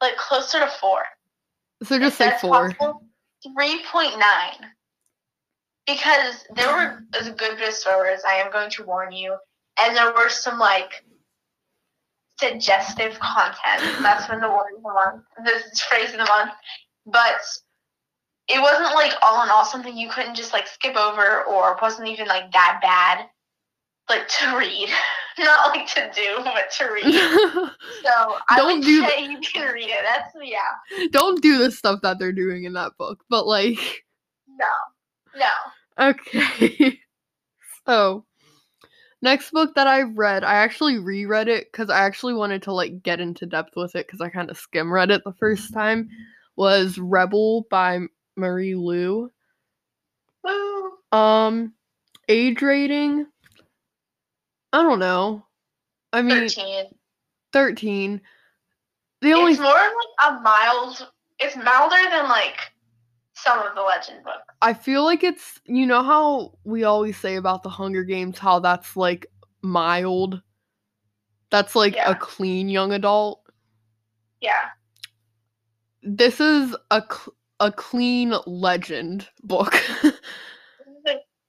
Like 0.00 0.16
closer 0.16 0.58
to 0.58 0.66
four. 0.80 1.02
so 1.84 1.98
just 1.98 2.18
say 2.18 2.32
four. 2.40 2.74
Three 3.42 3.82
point 3.90 4.18
nine. 4.18 4.70
Because 5.86 6.44
there 6.54 6.68
were 6.68 7.04
a 7.18 7.30
good 7.30 7.58
bit 7.58 7.68
of 7.68 7.74
spoilers, 7.74 8.20
I 8.26 8.34
am 8.34 8.52
going 8.52 8.70
to 8.70 8.84
warn 8.84 9.12
you. 9.12 9.36
And 9.80 9.96
there 9.96 10.12
were 10.12 10.28
some 10.28 10.58
like 10.58 11.04
suggestive 12.40 13.18
content. 13.20 14.02
That's 14.02 14.28
when 14.28 14.40
the 14.40 14.48
word 14.48 14.74
of 14.76 14.82
the 14.82 14.88
month, 14.88 15.24
this 15.44 15.80
phrase 15.82 16.12
of 16.12 16.18
the 16.18 16.26
month. 16.26 16.52
But 17.06 17.40
it 18.48 18.60
wasn't 18.60 18.94
like 18.94 19.12
all 19.22 19.42
in 19.44 19.50
all 19.50 19.64
something 19.64 19.96
you 19.96 20.08
couldn't 20.10 20.34
just 20.34 20.52
like 20.52 20.66
skip 20.66 20.96
over 20.96 21.44
or 21.44 21.78
wasn't 21.80 22.08
even 22.08 22.26
like 22.26 22.52
that 22.52 22.80
bad. 22.82 23.26
Like 24.08 24.28
to 24.28 24.56
read. 24.58 24.88
Not 25.38 25.74
like 25.74 25.86
to 25.94 26.10
do, 26.14 26.38
but 26.44 26.70
to 26.78 26.84
read. 26.92 27.04
So 28.04 28.36
I 28.50 28.56
Don't 28.56 28.82
do 28.82 29.06
say 29.06 29.24
you 29.26 29.38
can 29.40 29.72
read 29.72 29.88
it. 29.90 30.00
That's 30.04 30.34
yeah. 30.42 31.08
don't 31.12 31.42
do 31.42 31.58
the 31.58 31.70
stuff 31.70 32.00
that 32.02 32.18
they're 32.18 32.32
doing 32.32 32.64
in 32.64 32.72
that 32.74 32.92
book, 32.98 33.22
but 33.30 33.46
like 33.46 33.78
No. 34.48 34.66
No. 35.36 35.50
Okay. 36.00 36.98
so, 37.86 38.24
next 39.22 39.50
book 39.50 39.74
that 39.74 39.86
I 39.86 40.02
read, 40.02 40.44
I 40.44 40.54
actually 40.54 40.98
reread 40.98 41.48
it 41.48 41.70
because 41.70 41.90
I 41.90 42.00
actually 42.00 42.34
wanted 42.34 42.62
to 42.62 42.72
like 42.72 43.02
get 43.02 43.20
into 43.20 43.46
depth 43.46 43.76
with 43.76 43.94
it 43.96 44.06
because 44.06 44.20
I 44.20 44.28
kind 44.28 44.50
of 44.50 44.58
skim 44.58 44.92
read 44.92 45.10
it 45.10 45.22
the 45.24 45.32
first 45.32 45.72
time. 45.72 46.08
Was 46.56 46.98
Rebel 46.98 47.66
by 47.70 48.00
Marie 48.36 48.74
Lu. 48.74 49.30
Woo. 50.44 50.92
Um, 51.12 51.74
age 52.28 52.62
rating. 52.62 53.26
I 54.72 54.82
don't 54.82 54.98
know. 54.98 55.44
I 56.12 56.22
mean, 56.22 56.48
13. 56.48 56.86
13. 57.52 58.20
The 59.22 59.32
only 59.32 59.52
it's 59.52 59.60
more 59.60 59.72
like 59.72 60.30
a 60.30 60.40
mild. 60.40 61.08
It's 61.38 61.56
milder 61.56 62.10
than 62.10 62.28
like 62.28 62.69
some 63.42 63.58
of 63.66 63.74
the 63.74 63.82
legend 63.82 64.22
books. 64.24 64.38
I 64.62 64.72
feel 64.74 65.04
like 65.04 65.22
it's 65.22 65.60
you 65.64 65.86
know 65.86 66.02
how 66.02 66.58
we 66.64 66.84
always 66.84 67.16
say 67.16 67.36
about 67.36 67.62
the 67.62 67.68
Hunger 67.68 68.04
Games 68.04 68.38
how 68.38 68.58
that's 68.60 68.96
like 68.96 69.26
mild. 69.62 70.40
That's 71.50 71.74
like 71.74 71.94
Yeah. 71.94 72.10
a 72.10 72.14
clean 72.14 72.68
young 72.68 72.92
adult. 72.92 73.42
Yeah. 74.40 74.68
This 76.02 76.40
is 76.40 76.74
a 76.90 77.02
cl- 77.02 77.34
a 77.60 77.70
clean 77.72 78.34
legend 78.46 79.28
book. 79.42 79.74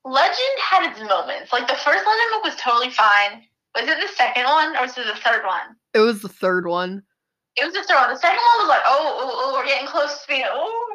Legend 0.03 0.57
had 0.59 0.89
its 0.91 0.99
moments. 0.99 1.53
Like 1.53 1.67
the 1.67 1.75
first 1.75 2.03
Legend 2.05 2.29
book 2.31 2.43
was 2.43 2.55
totally 2.55 2.89
fine. 2.89 3.43
Was 3.75 3.87
it 3.87 3.99
the 4.01 4.07
second 4.15 4.45
one 4.45 4.75
or 4.75 4.81
was 4.81 4.97
it 4.97 5.05
the 5.05 5.19
third 5.21 5.45
one? 5.45 5.75
it 5.93 5.99
was 5.99 6.21
the 6.21 6.29
third 6.29 6.65
one. 6.65 7.03
It 7.55 7.65
was 7.65 7.73
the 7.73 7.83
third 7.83 7.99
one. 7.99 8.09
The 8.09 8.17
second 8.19 8.39
one 8.39 8.65
was 8.65 8.69
like, 8.69 8.81
oh, 8.85 9.17
oh, 9.21 9.31
oh 9.33 9.53
we're 9.53 9.65
getting 9.65 9.87
close 9.87 10.21
to 10.21 10.27
being, 10.27 10.43
oh. 10.47 10.90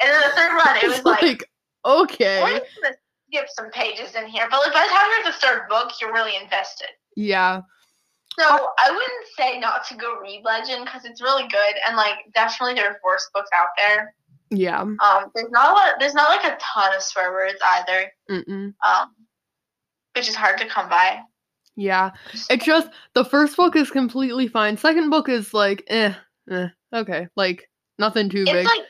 And 0.00 0.10
then 0.10 0.20
the 0.22 0.34
third 0.36 0.56
one, 0.56 0.76
it 0.82 0.88
was 0.88 1.04
like, 1.04 1.22
like 1.22 1.44
we're 1.84 2.02
okay. 2.02 2.40
just 2.58 2.82
gonna 2.82 2.94
skip 3.28 3.46
some 3.56 3.70
pages 3.70 4.14
in 4.14 4.26
here. 4.26 4.46
But 4.50 4.60
like 4.60 4.72
by 4.72 4.82
the 4.82 4.92
time 4.92 5.06
you're 5.10 5.26
at 5.26 5.32
the 5.32 5.46
third 5.46 5.68
book, 5.68 5.92
you're 6.00 6.12
really 6.12 6.36
invested. 6.40 6.88
Yeah. 7.16 7.60
So 8.38 8.44
I 8.46 8.90
wouldn't 8.90 9.26
say 9.36 9.58
not 9.58 9.84
to 9.88 9.96
go 9.96 10.18
read 10.20 10.42
Legend 10.44 10.84
because 10.84 11.04
it's 11.04 11.20
really 11.20 11.48
good 11.48 11.74
and 11.86 11.96
like 11.96 12.16
definitely 12.34 12.74
there's 12.74 12.96
worse 13.04 13.28
books 13.34 13.50
out 13.54 13.68
there. 13.76 14.14
Yeah. 14.50 14.80
Um, 14.80 15.30
there's 15.34 15.50
not 15.50 15.70
a 15.70 15.72
lot. 15.72 15.94
There's 15.98 16.14
not 16.14 16.28
like 16.28 16.44
a 16.44 16.56
ton 16.60 16.94
of 16.94 17.02
swear 17.02 17.32
words 17.32 17.58
either. 17.62 18.12
Mm-mm. 18.30 18.74
Um, 18.86 19.14
which 20.14 20.28
is 20.28 20.34
hard 20.34 20.58
to 20.58 20.66
come 20.66 20.88
by. 20.88 21.20
Yeah. 21.76 22.10
It's 22.50 22.64
just 22.64 22.88
the 23.14 23.24
first 23.24 23.56
book 23.56 23.76
is 23.76 23.90
completely 23.90 24.48
fine. 24.48 24.76
Second 24.76 25.10
book 25.10 25.28
is 25.28 25.54
like 25.54 25.84
eh, 25.88 26.14
eh 26.50 26.68
okay, 26.94 27.28
like 27.36 27.68
nothing 27.98 28.28
too 28.28 28.42
It's 28.42 28.52
big. 28.52 28.66
like 28.66 28.82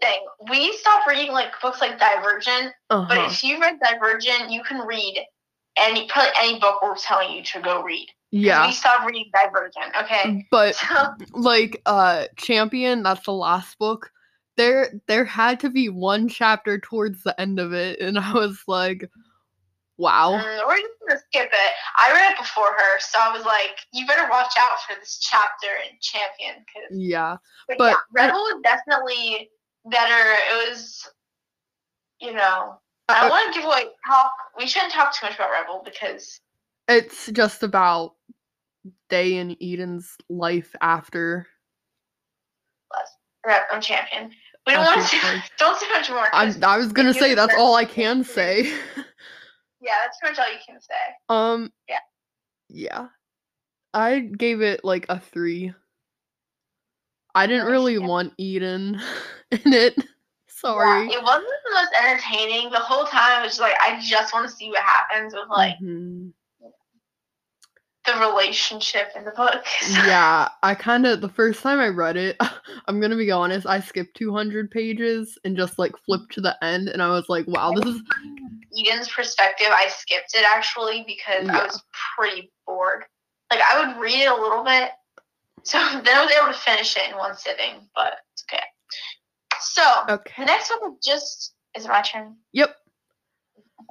thing: 0.00 0.20
we 0.50 0.72
stopped 0.74 1.08
reading 1.08 1.32
like 1.32 1.52
books 1.60 1.80
like 1.80 1.98
Divergent, 1.98 2.72
but 2.88 2.96
uh-huh. 2.96 3.26
if 3.30 3.44
you 3.44 3.60
read 3.60 3.78
Divergent, 3.80 4.50
you 4.50 4.62
can 4.62 4.86
read 4.86 5.24
any 5.76 6.06
probably 6.08 6.30
any 6.40 6.58
book 6.58 6.82
we're 6.82 6.96
telling 6.96 7.32
you 7.32 7.42
to 7.44 7.60
go 7.60 7.82
read. 7.82 8.08
Yeah. 8.30 8.66
we 8.66 8.72
stopped 8.72 9.06
reading 9.06 9.30
Divergent. 9.34 9.94
Okay, 10.02 10.46
But 10.50 10.74
so 10.76 11.14
like 11.32 11.82
uh 11.86 12.26
Champion, 12.36 13.02
that's 13.02 13.24
the 13.24 13.32
last 13.32 13.78
book. 13.78 14.10
There 14.56 14.92
there 15.08 15.24
had 15.24 15.60
to 15.60 15.70
be 15.70 15.88
one 15.88 16.28
chapter 16.28 16.78
towards 16.78 17.22
the 17.22 17.38
end 17.40 17.58
of 17.58 17.72
it 17.72 18.00
and 18.00 18.18
I 18.18 18.32
was 18.32 18.62
like 18.66 19.08
wow. 20.00 20.32
mm, 20.32 20.66
we're 20.66 20.76
just 20.76 20.94
gonna 21.06 21.20
skip 21.28 21.50
it. 21.52 21.72
I 22.02 22.12
read 22.12 22.32
it 22.32 22.38
before 22.38 22.72
her, 22.72 23.00
so 23.00 23.18
I 23.20 23.36
was 23.36 23.44
like, 23.44 23.76
you 23.92 24.06
better 24.06 24.28
watch 24.30 24.52
out 24.58 24.80
for 24.88 24.98
this 24.98 25.18
chapter 25.20 25.68
in 25.86 25.96
Champion 26.00 26.64
because 26.64 26.98
Yeah. 26.98 27.36
But, 27.68 27.78
But- 27.78 27.96
yeah, 28.16 28.26
Rebel 28.26 28.40
was 28.40 28.62
definitely 28.64 29.50
better. 29.84 30.32
It 30.50 30.70
was, 30.70 31.08
you 32.20 32.32
know, 32.32 32.80
I 33.08 33.12
Uh, 33.12 33.20
don't 33.22 33.30
want 33.30 33.54
to 33.54 33.60
give 33.60 33.66
away 33.66 33.86
talk. 34.06 34.32
We 34.56 34.66
shouldn't 34.66 34.92
talk 34.92 35.14
too 35.14 35.26
much 35.26 35.34
about 35.36 35.50
Rebel 35.50 35.82
because 35.84 36.40
It's 36.88 37.26
just 37.26 37.62
about 37.62 38.16
Day 39.08 39.36
and 39.36 39.56
Eden's 39.60 40.16
life 40.28 40.74
after 40.80 41.46
I'm 43.70 43.80
champion. 43.80 44.32
We 44.66 44.74
don't 44.74 44.84
want 44.84 45.00
to 45.00 45.06
say 45.06 45.42
don't 45.58 45.78
say 45.78 45.88
much 45.88 46.10
more. 46.10 46.26
I 46.32 46.54
I 46.62 46.76
was 46.76 46.92
gonna 46.92 47.14
say 47.14 47.34
that's 47.34 47.54
all 47.54 47.74
I 47.74 47.84
can 47.84 48.22
say 48.24 48.64
say. 48.64 48.70
yeah, 49.80 49.92
that's 50.02 50.18
pretty 50.20 50.32
much 50.32 50.46
all 50.46 50.52
you 50.52 50.58
can 50.66 50.80
say. 50.80 50.94
um 51.28 51.72
Yeah. 51.88 51.98
Yeah. 52.68 53.08
I 53.94 54.20
gave 54.20 54.60
it 54.60 54.84
like 54.84 55.06
a 55.08 55.18
three. 55.18 55.72
I 57.34 57.46
didn't 57.46 57.66
really 57.66 57.94
yeah. 57.94 58.06
want 58.06 58.32
Eden 58.38 59.00
in 59.50 59.72
it. 59.72 59.96
Sorry. 60.48 61.06
Yeah, 61.08 61.18
it 61.18 61.22
wasn't 61.22 61.46
the 61.64 61.74
most 61.74 61.90
entertaining. 62.02 62.70
The 62.70 62.78
whole 62.78 63.04
time 63.06 63.40
it 63.40 63.44
was 63.44 63.52
just 63.52 63.60
like 63.60 63.76
I 63.80 63.98
just 64.02 64.34
want 64.34 64.48
to 64.48 64.54
see 64.54 64.68
what 64.68 64.82
happens 64.82 65.32
with 65.34 65.48
like 65.48 65.78
Mhm. 65.80 66.32
the 68.06 68.12
relationship 68.18 69.12
in 69.16 69.24
the 69.24 69.30
book. 69.32 69.64
yeah, 70.04 70.48
I 70.62 70.74
kind 70.74 71.06
of 71.06 71.20
the 71.20 71.28
first 71.28 71.62
time 71.62 71.78
I 71.78 71.88
read 71.88 72.16
it, 72.16 72.36
I'm 72.86 73.00
gonna 73.00 73.16
be 73.16 73.30
honest, 73.30 73.66
I 73.66 73.80
skipped 73.80 74.16
200 74.16 74.70
pages 74.70 75.38
and 75.44 75.56
just 75.56 75.78
like 75.78 75.92
flipped 76.04 76.32
to 76.34 76.40
the 76.40 76.56
end, 76.64 76.88
and 76.88 77.02
I 77.02 77.08
was 77.10 77.28
like, 77.28 77.46
wow, 77.46 77.72
this 77.72 77.86
is 77.94 78.02
Eden's 78.78 79.08
perspective, 79.08 79.68
I 79.70 79.88
skipped 79.88 80.34
it 80.34 80.44
actually 80.44 81.04
because 81.06 81.46
Yeah. 81.46 81.58
I 81.58 81.64
was 81.64 81.82
pretty 82.16 82.52
bored. 82.66 83.04
Like 83.50 83.60
I 83.62 83.84
would 83.86 84.00
read 84.00 84.22
it 84.22 84.30
a 84.30 84.34
little 84.34 84.62
bit, 84.62 84.90
so 85.62 85.78
then 86.04 86.16
I 86.16 86.24
was 86.24 86.32
able 86.32 86.52
to 86.52 86.58
finish 86.58 86.96
it 86.96 87.10
in 87.10 87.16
one 87.16 87.36
sitting. 87.36 87.88
But 87.94 88.14
it's 88.32 88.44
okay. 88.50 88.62
So 89.60 89.82
the 90.38 90.44
next 90.44 90.68
book 90.80 91.00
just 91.02 91.54
is 91.76 91.84
it 91.84 91.88
my 91.88 92.02
turn. 92.02 92.36
Yep. 92.52 92.74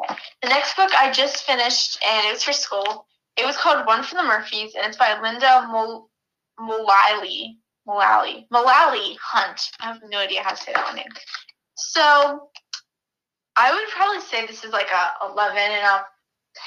Okay. 0.10 0.16
The 0.42 0.50
next 0.50 0.76
book 0.76 0.92
I 0.98 1.12
just 1.12 1.44
finished, 1.44 2.00
and 2.08 2.28
it 2.28 2.34
was 2.34 2.44
for 2.44 2.54
school. 2.54 3.06
It 3.38 3.46
was 3.46 3.58
called 3.58 3.86
One 3.86 4.04
for 4.04 4.16
the 4.16 4.24
Murphys, 4.24 4.76
and 4.76 4.86
it's 4.86 4.98
by 4.98 5.10
Lynda 5.10 5.70
Mul- 5.70 6.10
Mullaly. 6.60 7.58
Mullaly. 7.88 8.48
Mullaly 8.50 9.18
Hunt. 9.22 9.62
I 9.80 9.88
have 9.88 10.02
no 10.10 10.20
idea 10.20 10.44
how 10.44 10.52
to 10.52 10.58
say 10.58 10.72
that 10.74 10.86
one 10.86 10.96
name. 10.96 11.08
So 11.76 12.50
I 13.56 13.74
would 13.74 13.90
probably 13.90 14.22
say 14.22 14.46
this 14.46 14.64
is 14.64 14.72
like 14.72 14.90
a 14.92 15.26
11 15.32 15.58
and 15.58 15.86
up, 15.86 16.08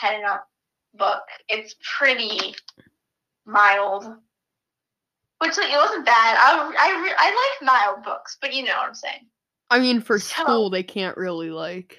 10 0.01 0.15
and 0.17 0.25
up 0.25 0.47
book. 0.95 1.23
It's 1.49 1.75
pretty 1.99 2.55
mild. 3.47 4.05
Which 5.43 5.59
like, 5.59 5.71
it 5.73 5.77
wasn't 5.77 6.07
bad. 6.07 6.37
I, 6.39 6.73
I, 6.81 7.03
re- 7.03 7.17
I 7.19 7.57
like 7.61 7.67
mild 7.69 8.05
books, 8.05 8.39
but 8.41 8.55
you 8.55 8.63
know 8.65 8.73
what 8.77 8.89
I'm 8.89 8.95
saying. 8.95 9.27
I 9.71 9.79
mean, 9.81 10.01
for 10.01 10.19
So- 10.19 10.43
school, 10.45 10.71
they 10.71 10.83
can't 10.83 11.17
really 11.17 11.51
like. 11.51 11.99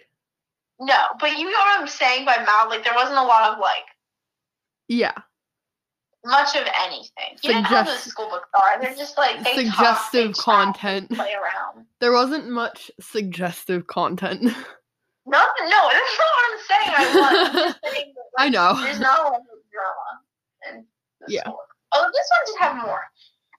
No, 0.79 0.95
but 1.19 1.37
you 1.37 1.45
know 1.45 1.51
what 1.51 1.79
I'm 1.81 1.87
saying 1.87 2.25
by 2.25 2.35
mild. 2.45 2.69
Like 2.69 2.83
there 2.83 2.93
wasn't 2.95 3.17
a 3.19 3.23
lot 3.23 3.51
of 3.53 3.59
like 3.59 3.85
Yeah. 4.87 5.13
much 6.25 6.55
of 6.55 6.67
anything. 6.85 7.37
You 7.43 7.53
know 7.53 7.61
how 7.61 7.83
those 7.83 7.99
school 7.99 8.27
books 8.29 8.49
are. 8.59 8.81
They're 8.81 8.95
just 8.95 9.17
like 9.17 9.43
they 9.43 9.65
talk, 9.65 9.75
Suggestive 10.11 10.35
chat, 10.35 10.43
content. 10.43 11.09
play 11.11 11.33
around. 11.33 11.85
There 12.01 12.11
wasn't 12.11 12.49
much 12.49 12.89
suggestive 12.99 13.87
content. 13.87 14.41
No, 15.25 15.39
no, 15.39 15.89
that's 15.89 16.19
not 16.19 16.31
what 16.35 16.51
I'm 16.51 16.59
saying. 16.67 16.95
I 16.97 17.15
want. 17.15 17.75
Saying 17.93 18.13
that, 18.15 18.43
I 18.43 18.49
know. 18.49 18.75
There's 18.83 18.99
not 18.99 19.19
a 19.19 19.23
lot 19.23 19.35
of 19.35 19.45
drama. 19.71 20.75
In 20.79 20.85
this 21.21 21.29
Yeah. 21.35 21.43
book. 21.45 21.59
Oh, 21.93 22.09
this 22.13 22.29
one 22.35 22.45
just 22.47 22.57
have 22.59 22.85
more. 22.85 23.03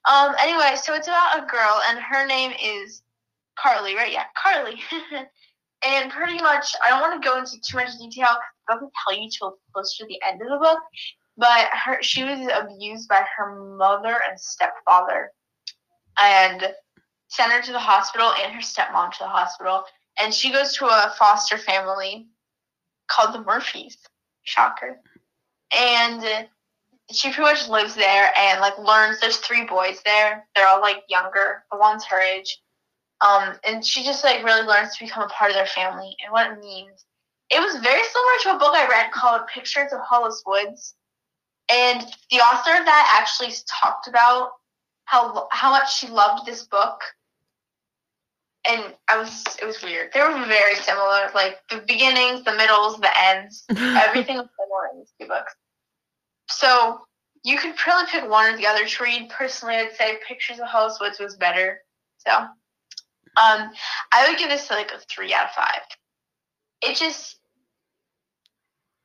Um. 0.06 0.34
Anyway, 0.40 0.76
so 0.82 0.94
it's 0.94 1.08
about 1.08 1.42
a 1.42 1.46
girl, 1.46 1.80
and 1.88 1.98
her 1.98 2.26
name 2.26 2.52
is 2.62 3.02
Carly, 3.58 3.94
right? 3.94 4.12
Yeah, 4.12 4.24
Carly. 4.40 4.80
and 5.86 6.10
pretty 6.10 6.40
much, 6.42 6.74
I 6.84 6.90
don't 6.90 7.00
want 7.00 7.22
to 7.22 7.28
go 7.28 7.38
into 7.38 7.60
too 7.60 7.76
much 7.76 7.96
detail. 7.98 8.28
It 8.28 8.72
doesn't 8.72 8.92
tell 9.04 9.16
you 9.16 9.28
till 9.30 9.58
close 9.72 9.96
to 9.98 10.06
the 10.06 10.20
end 10.26 10.42
of 10.42 10.48
the 10.48 10.58
book. 10.58 10.80
But 11.36 11.68
her, 11.72 12.02
she 12.02 12.22
was 12.22 12.48
abused 12.54 13.08
by 13.08 13.24
her 13.36 13.76
mother 13.76 14.20
and 14.28 14.38
stepfather, 14.38 15.32
and 16.20 16.72
sent 17.28 17.52
her 17.52 17.62
to 17.62 17.72
the 17.72 17.78
hospital, 17.78 18.32
and 18.42 18.52
her 18.52 18.60
stepmom 18.60 19.12
to 19.12 19.18
the 19.20 19.28
hospital. 19.28 19.84
And 20.20 20.32
she 20.32 20.52
goes 20.52 20.76
to 20.76 20.86
a 20.86 21.12
foster 21.18 21.58
family 21.58 22.28
called 23.08 23.34
the 23.34 23.42
Murphys. 23.42 23.96
Shocker. 24.44 25.00
And 25.76 26.48
she 27.12 27.28
pretty 27.28 27.42
much 27.42 27.68
lives 27.68 27.94
there 27.94 28.32
and 28.36 28.60
like 28.60 28.78
learns 28.78 29.20
there's 29.20 29.36
three 29.36 29.64
boys 29.64 30.00
there. 30.04 30.46
They're 30.54 30.66
all 30.66 30.80
like 30.80 31.02
younger. 31.08 31.64
The 31.70 31.78
one's 31.78 32.04
her 32.06 32.20
age. 32.20 32.60
Um, 33.20 33.54
and 33.66 33.84
she 33.84 34.04
just 34.04 34.24
like 34.24 34.44
really 34.44 34.66
learns 34.66 34.96
to 34.96 35.04
become 35.04 35.22
a 35.22 35.28
part 35.28 35.50
of 35.50 35.56
their 35.56 35.66
family 35.66 36.16
and 36.22 36.32
what 36.32 36.50
it 36.50 36.60
means. 36.60 37.04
It 37.50 37.60
was 37.60 37.76
very 37.82 38.02
similar 38.02 38.32
to 38.42 38.56
a 38.56 38.58
book 38.58 38.74
I 38.74 38.88
read 38.88 39.12
called 39.12 39.46
Pictures 39.52 39.92
of 39.92 40.00
Hollis 40.00 40.42
Woods. 40.46 40.94
And 41.70 42.02
the 42.30 42.38
author 42.38 42.78
of 42.78 42.84
that 42.84 43.18
actually 43.20 43.52
talked 43.66 44.08
about 44.08 44.50
how 45.04 45.48
how 45.50 45.70
much 45.70 45.94
she 45.98 46.08
loved 46.08 46.46
this 46.46 46.64
book. 46.64 47.00
And 48.68 48.94
I 49.08 49.18
was 49.18 49.44
it 49.60 49.66
was 49.66 49.82
weird. 49.82 50.10
They 50.12 50.20
were 50.20 50.44
very 50.46 50.74
similar, 50.76 51.30
like 51.34 51.58
the 51.70 51.84
beginnings, 51.86 52.44
the 52.44 52.54
middles, 52.54 52.98
the 52.98 53.10
ends 53.18 53.64
everything 53.70 54.36
was 54.36 54.48
similar 54.58 54.88
in 54.92 54.98
these 54.98 55.12
two 55.20 55.28
books. 55.28 55.54
So 56.58 57.00
you 57.44 57.58
could 57.58 57.76
probably 57.76 58.10
pick 58.10 58.28
one 58.28 58.54
or 58.54 58.56
the 58.56 58.66
other 58.66 58.86
to 58.86 59.02
read. 59.02 59.28
Personally, 59.28 59.76
I'd 59.76 59.94
say 59.96 60.18
Pictures 60.26 60.58
of 60.58 60.66
Hollis 60.66 60.98
Woods 61.00 61.18
was 61.18 61.36
better. 61.36 61.78
So, 62.18 62.30
um, 62.32 63.70
I 64.12 64.28
would 64.28 64.38
give 64.38 64.48
this 64.48 64.70
like 64.70 64.90
a 64.92 64.98
three 65.10 65.34
out 65.34 65.46
of 65.46 65.50
five. 65.50 65.82
It 66.82 66.96
just 66.96 67.38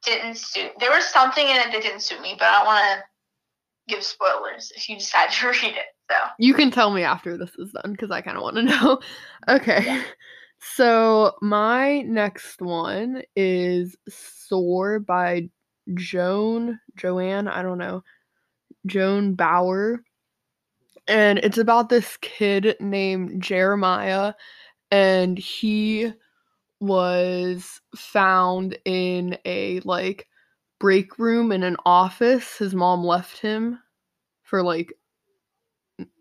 didn't 0.06 0.38
suit. 0.38 0.72
There 0.80 0.92
was 0.92 1.06
something 1.06 1.46
in 1.46 1.58
it 1.58 1.72
that 1.72 1.82
didn't 1.82 2.02
suit 2.02 2.22
me, 2.22 2.36
but 2.38 2.48
I 2.48 2.58
don't 2.58 2.66
want 2.66 2.86
to 3.00 3.94
give 3.94 4.04
spoilers 4.04 4.72
if 4.76 4.88
you 4.88 4.98
decide 4.98 5.32
to 5.40 5.48
read 5.48 5.76
it. 5.76 5.86
So, 6.10 6.16
You 6.40 6.54
can 6.54 6.72
tell 6.72 6.92
me 6.92 7.04
after 7.04 7.38
this 7.38 7.52
is 7.58 7.72
done 7.72 7.92
because 7.92 8.10
I 8.10 8.22
kind 8.22 8.38
of 8.38 8.44
want 8.44 8.56
to 8.56 8.64
know. 8.64 9.00
Okay. 9.48 9.84
Yeah. 9.86 10.04
So 10.62 11.36
my 11.42 12.02
next 12.02 12.62
one 12.62 13.24
is 13.36 13.96
Soar 14.10 15.00
by 15.00 15.50
Joan, 15.96 16.80
Joanne, 16.96 17.48
I 17.48 17.62
don't 17.62 17.78
know, 17.78 18.04
Joan 18.86 19.34
Bauer. 19.36 20.04
And 21.08 21.40
it's 21.40 21.58
about 21.58 21.90
this 21.90 22.18
kid 22.18 22.76
named 22.80 23.42
Jeremiah, 23.42 24.34
and 24.92 25.38
he 25.38 26.14
was 26.80 27.82
found 27.96 28.78
in 28.86 29.38
a 29.46 29.80
like 29.82 30.28
break 30.80 31.20
room 31.20 31.52
in 31.52 31.64
an 31.64 31.78
office. 31.86 32.58
His 32.58 32.74
mom 32.74 33.04
left 33.04 33.40
him 33.40 33.80
for 34.44 34.64
like 34.64 34.94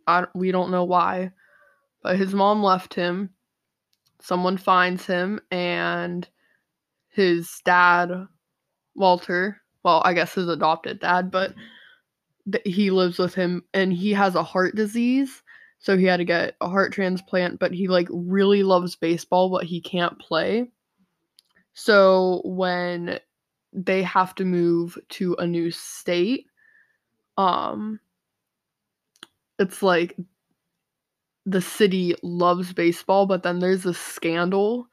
I 0.07 0.27
we 0.35 0.51
don't 0.53 0.71
know 0.71 0.85
why, 0.85 1.33
but 2.03 2.17
his 2.17 2.35
mom 2.35 2.63
left 2.63 2.95
him. 2.95 3.31
Someone 4.21 4.57
finds 4.57 5.07
him 5.07 5.41
and 5.51 6.29
his 7.11 7.61
dad 7.65 8.27
Walter, 8.99 9.61
well, 9.85 10.03
I 10.05 10.13
guess 10.15 10.35
his 10.35 10.49
adopted 10.49 11.01
dad, 11.01 11.31
but 11.31 11.55
th- 12.51 12.63
he 12.67 12.91
lives 12.91 13.19
with 13.19 13.35
him 13.35 13.65
and 13.73 13.93
he 13.93 14.13
has 14.13 14.35
a 14.35 14.43
heart 14.43 14.75
disease. 14.75 15.43
So 15.79 15.97
he 15.97 16.05
had 16.05 16.17
to 16.19 16.25
get 16.25 16.57
a 16.61 16.69
heart 16.69 16.93
transplant, 16.93 17.61
but 17.61 17.73
he 17.73 17.89
like 17.89 18.09
really 18.11 18.63
loves 18.63 18.97
baseball, 18.97 19.51
but 19.51 19.65
he 19.65 19.81
can't 19.81 20.19
play. 20.19 20.71
So 21.75 22.43
when 22.45 23.21
they 23.73 24.03
have 24.03 24.35
to 24.37 24.45
move 24.45 24.99
to 25.11 25.35
a 25.39 25.47
new 25.47 25.71
state, 25.71 26.47
um 27.37 28.01
it's 29.61 29.83
like 29.83 30.17
the 31.47 31.61
city 31.63 32.15
loves 32.23 32.73
baseball, 32.73 33.27
but 33.27 33.43
then 33.43 33.59
there's 33.59 33.87
a 33.87 33.95
scandal 33.95 34.87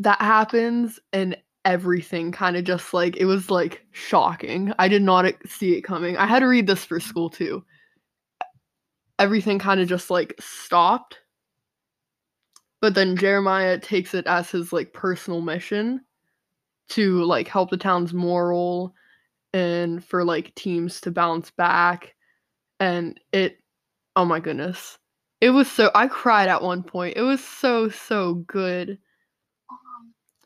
that 0.00 0.20
happens 0.20 1.00
and 1.12 1.36
everything 1.64 2.30
kind 2.30 2.56
of 2.56 2.64
just 2.64 2.92
like 2.92 3.16
it 3.16 3.24
was 3.24 3.50
like 3.50 3.84
shocking. 3.92 4.72
I 4.78 4.88
did 4.88 5.02
not 5.02 5.26
see 5.46 5.74
it 5.74 5.82
coming. 5.82 6.16
I 6.16 6.26
had 6.26 6.40
to 6.40 6.46
read 6.46 6.66
this 6.66 6.84
for 6.84 7.00
school 7.00 7.30
too. 7.30 7.64
Everything 9.18 9.58
kind 9.58 9.80
of 9.80 9.88
just 9.88 10.10
like 10.10 10.34
stopped. 10.40 11.18
But 12.80 12.94
then 12.94 13.16
Jeremiah 13.16 13.78
takes 13.78 14.12
it 14.14 14.26
as 14.26 14.50
his 14.50 14.72
like 14.72 14.92
personal 14.92 15.40
mission 15.40 16.02
to 16.90 17.24
like 17.24 17.48
help 17.48 17.70
the 17.70 17.76
town's 17.78 18.12
moral 18.12 18.94
and 19.54 20.04
for 20.04 20.24
like 20.24 20.54
teams 20.54 21.00
to 21.00 21.10
bounce 21.10 21.50
back 21.50 22.14
and 22.80 23.18
it 23.32 23.58
oh 24.16 24.24
my 24.24 24.40
goodness. 24.40 24.98
It 25.40 25.50
was 25.50 25.70
so 25.70 25.90
I 25.94 26.08
cried 26.08 26.48
at 26.48 26.62
one 26.62 26.82
point. 26.82 27.16
It 27.16 27.22
was 27.22 27.42
so 27.42 27.88
so 27.88 28.34
good. 28.34 28.98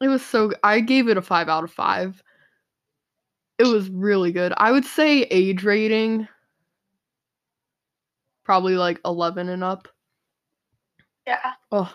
It 0.01 0.09
was 0.09 0.25
so 0.25 0.53
I 0.63 0.81
gave 0.81 1.09
it 1.09 1.17
a 1.17 1.23
5 1.23 1.49
out 1.49 1.65
of 1.65 1.73
5. 1.73 2.23
It 3.59 3.65
was 3.67 3.91
really 3.91 4.33
good. 4.33 4.53
I 4.57 4.71
would 4.71 4.85
say 4.85 5.23
age 5.23 5.65
rating 5.65 6.29
probably 8.45 8.77
like 8.77 9.01
11 9.05 9.49
and 9.49 9.65
up. 9.65 9.89
Yeah. 11.27 11.53
Oh, 11.73 11.95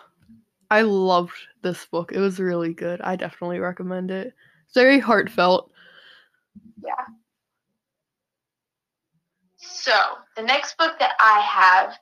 I 0.70 0.82
loved 0.82 1.32
this 1.62 1.86
book. 1.86 2.12
It 2.12 2.20
was 2.20 2.38
really 2.38 2.74
good. 2.74 3.00
I 3.00 3.16
definitely 3.16 3.58
recommend 3.58 4.10
it. 4.10 4.34
It's 4.66 4.74
very 4.74 5.00
heartfelt. 5.00 5.70
Yeah. 6.82 6.92
So 9.56 9.92
the 10.36 10.42
next 10.42 10.76
book 10.78 10.98
that 10.98 11.14
I 11.18 11.40
have 11.40 11.98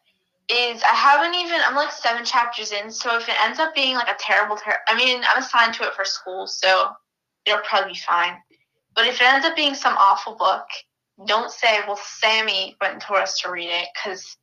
is 0.53 0.83
I 0.83 0.95
haven't 0.95 1.35
even 1.35 1.61
I'm 1.67 1.75
like 1.75 1.93
seven 1.93 2.25
chapters 2.25 2.73
in, 2.73 2.91
so 2.91 3.17
if 3.17 3.29
it 3.29 3.35
ends 3.45 3.59
up 3.59 3.75
being 3.75 3.95
like 3.95 4.09
a 4.09 4.17
terrible 4.19 4.57
ter- 4.57 4.79
I 4.89 4.97
mean, 4.97 5.23
I'm 5.25 5.43
assigned 5.43 5.75
to 5.75 5.85
it 5.85 5.95
for 5.95 6.05
school, 6.05 6.47
so 6.47 6.91
it'll 7.47 7.61
probably 7.61 7.93
be 7.93 7.99
fine. 7.99 8.37
But 8.95 9.07
if 9.07 9.21
it 9.21 9.27
ends 9.27 9.47
up 9.47 9.57
being 9.57 9.75
some 9.75 9.95
awful 9.97 10.35
book, 10.35 10.67
don't 11.27 11.51
say, 11.51 11.81
well, 11.87 11.99
Sammy 12.03 12.77
went 12.81 12.95
and 12.95 13.03
told 13.03 13.21
us 13.21 13.39
to 13.41 13.51
read 13.51 13.69
it, 13.69 13.89
because 13.95 14.37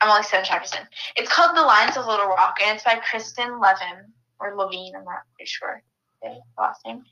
I'm 0.00 0.10
only 0.10 0.22
seven 0.24 0.44
chapters 0.44 0.72
in. 0.72 0.86
It's 1.16 1.30
called 1.32 1.56
The 1.56 1.62
Lions 1.62 1.96
of 1.96 2.06
Little 2.06 2.26
Rock, 2.26 2.58
and 2.62 2.74
it's 2.74 2.84
by 2.84 2.96
Kristin 2.96 3.60
Levin, 3.60 4.12
or 4.40 4.56
Levine, 4.56 4.94
I'm 4.96 5.04
not 5.04 5.22
pretty 5.36 5.48
sure 5.48 5.82
the 6.22 6.38
last 6.58 6.80
name. 6.86 7.04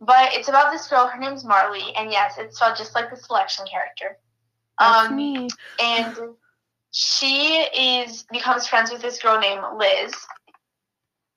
But 0.00 0.34
it's 0.34 0.48
about 0.48 0.70
this 0.72 0.86
girl, 0.88 1.06
her 1.06 1.18
name's 1.18 1.44
Marley, 1.44 1.94
and 1.96 2.10
yes, 2.10 2.34
it's 2.38 2.56
spelled 2.56 2.76
just 2.76 2.94
like 2.94 3.10
the 3.10 3.16
selection 3.16 3.64
character. 3.70 4.18
That's 4.78 5.08
Um, 5.08 5.16
me. 5.16 5.48
and 5.82 6.16
she 6.96 7.66
is 7.76 8.22
becomes 8.30 8.68
friends 8.68 8.92
with 8.92 9.02
this 9.02 9.20
girl 9.20 9.40
named 9.40 9.64
Liz, 9.76 10.14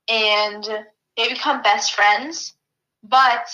and 0.08 0.64
they 1.16 1.28
become 1.28 1.62
best 1.62 1.94
friends. 1.94 2.54
But 3.02 3.48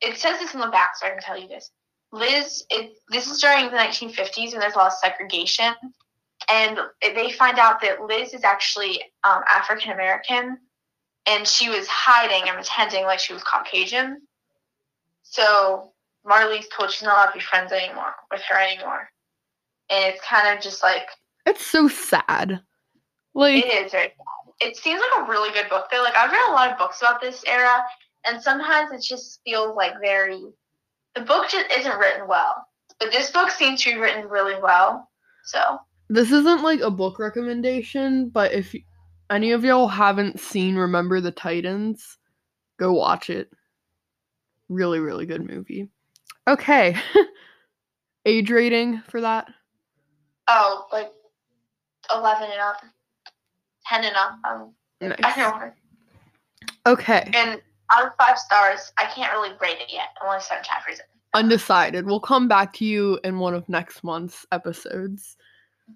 it 0.00 0.18
says 0.18 0.38
this 0.38 0.54
in 0.54 0.60
the 0.60 0.68
back, 0.68 0.92
so 0.96 1.08
I 1.08 1.10
can 1.10 1.20
tell 1.20 1.36
you 1.36 1.48
this. 1.48 1.72
Liz, 2.12 2.64
it, 2.70 2.92
this 3.10 3.28
is 3.28 3.40
during 3.40 3.66
the 3.66 3.76
1950s, 3.76 4.52
when 4.52 4.60
there's 4.60 4.74
a 4.74 4.78
lot 4.78 4.92
of 4.92 4.98
segregation, 5.02 5.74
and 6.48 6.78
they 7.02 7.32
find 7.32 7.58
out 7.58 7.80
that 7.80 8.04
Liz 8.04 8.34
is 8.34 8.44
actually 8.44 9.02
um, 9.24 9.42
African 9.50 9.90
American, 9.90 10.58
and 11.26 11.44
she 11.46 11.68
was 11.68 11.88
hiding 11.88 12.48
and 12.48 12.54
pretending 12.54 13.02
like 13.02 13.18
she 13.18 13.32
was 13.32 13.42
Caucasian. 13.42 14.22
So 15.24 15.90
Marley's 16.24 16.68
told 16.68 16.92
she's 16.92 17.02
not 17.02 17.16
allowed 17.16 17.32
to 17.32 17.38
be 17.38 17.44
friends 17.44 17.72
anymore 17.72 18.14
with 18.30 18.42
her 18.42 18.60
anymore, 18.60 19.10
and 19.90 20.14
it's 20.14 20.24
kind 20.24 20.56
of 20.56 20.62
just 20.62 20.84
like 20.84 21.08
It's 21.48 21.64
so 21.64 21.88
sad. 21.88 22.60
Like 23.32 23.64
it 23.64 23.86
is 23.86 23.92
very 23.92 24.08
sad. 24.08 24.68
It 24.68 24.76
seems 24.76 25.00
like 25.00 25.26
a 25.26 25.30
really 25.30 25.50
good 25.54 25.70
book 25.70 25.86
though. 25.90 26.02
Like 26.02 26.14
I've 26.14 26.30
read 26.30 26.50
a 26.50 26.52
lot 26.52 26.70
of 26.70 26.76
books 26.76 27.00
about 27.00 27.22
this 27.22 27.42
era, 27.46 27.82
and 28.26 28.42
sometimes 28.42 28.92
it 28.92 29.02
just 29.02 29.40
feels 29.46 29.74
like 29.74 29.94
very. 29.98 30.42
The 31.14 31.22
book 31.22 31.48
just 31.48 31.70
isn't 31.74 31.98
written 31.98 32.28
well, 32.28 32.66
but 33.00 33.10
this 33.12 33.30
book 33.30 33.50
seems 33.50 33.82
to 33.82 33.94
be 33.94 33.98
written 33.98 34.28
really 34.28 34.60
well. 34.60 35.08
So 35.44 35.78
this 36.10 36.30
isn't 36.32 36.62
like 36.62 36.80
a 36.80 36.90
book 36.90 37.18
recommendation, 37.18 38.28
but 38.28 38.52
if 38.52 38.74
y- 38.74 38.84
any 39.30 39.52
of 39.52 39.64
y'all 39.64 39.88
haven't 39.88 40.38
seen 40.38 40.76
Remember 40.76 41.22
the 41.22 41.30
Titans, 41.30 42.18
go 42.78 42.92
watch 42.92 43.30
it. 43.30 43.50
Really, 44.68 45.00
really 45.00 45.24
good 45.24 45.48
movie. 45.48 45.88
Okay. 46.46 46.94
Age 48.26 48.50
rating 48.50 49.00
for 49.08 49.22
that? 49.22 49.48
oh, 50.48 50.86
like 50.92 51.12
eleven 52.14 52.50
and 52.50 52.60
up, 52.60 52.82
ten 53.86 54.04
and 54.04 54.16
up. 54.16 54.32
Um, 54.48 54.72
I 55.00 55.08
Nice. 55.08 55.36
don't 55.36 55.60
know. 55.60 55.72
Okay. 56.86 57.30
And 57.34 57.60
out 57.92 58.06
of 58.06 58.12
five 58.18 58.38
stars, 58.38 58.92
I 58.98 59.04
can't 59.06 59.32
really 59.32 59.50
rate 59.60 59.78
it 59.80 59.92
yet. 59.92 60.08
I'm 60.20 60.28
only 60.28 60.40
seven 60.40 60.64
chapters 60.64 60.98
in. 60.98 61.04
Undecided. 61.34 62.06
We'll 62.06 62.20
come 62.20 62.48
back 62.48 62.72
to 62.74 62.84
you 62.84 63.18
in 63.24 63.38
one 63.38 63.54
of 63.54 63.68
next 63.68 64.02
month's 64.02 64.46
episodes. 64.52 65.36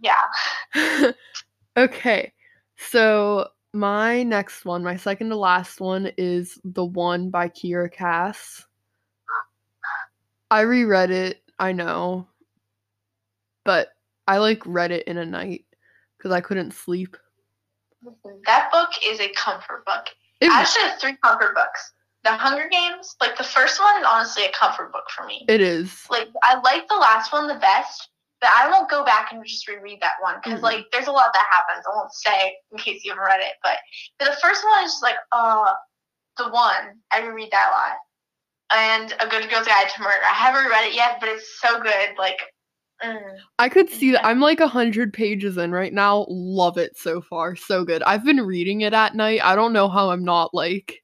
Yeah. 0.03 1.12
okay. 1.77 2.33
So 2.77 3.48
my 3.72 4.22
next 4.22 4.64
one, 4.64 4.83
my 4.83 4.96
second 4.96 5.31
to 5.31 5.37
last 5.37 5.81
one 5.81 6.12
is 6.18 6.59
The 6.64 6.85
One 6.85 7.31
by 7.31 7.48
Kiera 7.48 7.90
Cass. 7.90 8.64
I 10.51 10.61
reread 10.62 11.11
it, 11.11 11.42
I 11.59 11.72
know. 11.72 12.29
But 13.64 13.88
I 14.29 14.38
like 14.38 14.62
read 14.66 14.90
it 14.90 15.07
in 15.07 15.16
a 15.16 15.25
night 15.25 15.64
because 16.22 16.35
I 16.35 16.40
couldn't 16.40 16.72
sleep. 16.72 17.16
That 18.46 18.70
book 18.70 18.90
is 19.04 19.18
a 19.20 19.28
comfort 19.30 19.85
book. 19.85 20.06
It, 20.40 20.50
I 20.50 20.61
actually 20.62 20.82
have 20.85 21.00
three 21.00 21.16
comfort 21.22 21.54
books. 21.54 21.92
The 22.24 22.30
Hunger 22.30 22.68
Games, 22.70 23.16
like 23.20 23.37
the 23.37 23.42
first 23.44 23.80
one 23.80 24.00
is 24.00 24.06
honestly 24.08 24.44
a 24.44 24.52
comfort 24.52 24.92
book 24.92 25.04
for 25.11 25.26
me. 25.26 25.44
it 25.48 25.61
is. 25.61 26.06
Like 26.08 26.28
I 26.44 26.61
like 26.61 26.88
the 26.88 26.94
last 26.96 27.32
one 27.32 27.48
the 27.48 27.54
best, 27.56 28.08
but 28.40 28.50
I 28.54 28.70
won't 28.70 28.88
go 28.88 29.04
back 29.04 29.32
and 29.32 29.44
just 29.44 29.66
reread 29.66 30.00
that 30.00 30.14
one 30.20 30.37
because 30.42 30.61
Mhm. 30.61 30.62
like 30.62 30.87
there's 30.92 31.08
a 31.08 31.12
lot 31.12 31.32
that 31.32 31.46
happens. 31.50 31.85
I 31.85 31.96
won't 31.96 32.12
say 32.12 32.54
in 32.70 32.78
case 32.78 33.04
you 33.04 33.11
haven't 33.11 33.24
read 33.26 33.40
it, 33.40 33.54
but 33.64 33.78
but 34.20 34.26
the 34.30 34.37
first 34.40 34.64
one 34.64 34.85
is 34.85 34.92
just 34.92 35.02
like 35.02 35.16
uh 35.32 35.74
the 36.38 36.48
one 36.50 37.00
I 37.11 37.20
reread 37.22 37.50
that 37.50 37.70
a 37.70 37.72
lot. 37.74 37.96
And 38.74 39.12
A 39.18 39.26
Good 39.28 39.50
Girl's 39.50 39.66
Guide 39.66 39.88
to 39.96 40.02
Murder. 40.02 40.24
I 40.24 40.32
haven't 40.35 40.70
read 40.70 40.87
it 40.87 40.94
yet, 40.94 41.18
but 41.18 41.28
it's 41.28 41.58
so 41.61 41.80
good. 41.80 42.11
Like. 42.18 42.38
I 43.58 43.68
could 43.68 43.90
see 43.90 44.12
that. 44.12 44.24
I'm 44.24 44.40
like 44.40 44.60
a 44.60 44.68
hundred 44.68 45.12
pages 45.12 45.56
in 45.56 45.72
right 45.72 45.92
now. 45.92 46.26
Love 46.28 46.78
it 46.78 46.96
so 46.96 47.20
far. 47.20 47.56
So 47.56 47.84
good. 47.84 48.02
I've 48.02 48.24
been 48.24 48.40
reading 48.40 48.82
it 48.82 48.92
at 48.92 49.14
night. 49.14 49.40
I 49.42 49.54
don't 49.54 49.72
know 49.72 49.88
how 49.88 50.10
I'm 50.10 50.24
not 50.24 50.54
like 50.54 51.02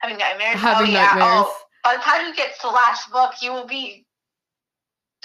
having 0.00 0.18
nightmares. 0.18 0.60
having 0.60 0.90
oh, 0.90 0.92
yeah. 0.92 1.04
nightmares. 1.06 1.46
Oh, 1.46 1.56
by 1.82 1.96
the 1.96 2.02
time 2.02 2.26
you 2.26 2.34
get 2.34 2.54
to 2.54 2.68
the 2.68 2.68
last 2.68 3.10
book, 3.10 3.32
you 3.42 3.52
will 3.52 3.66
be. 3.66 4.06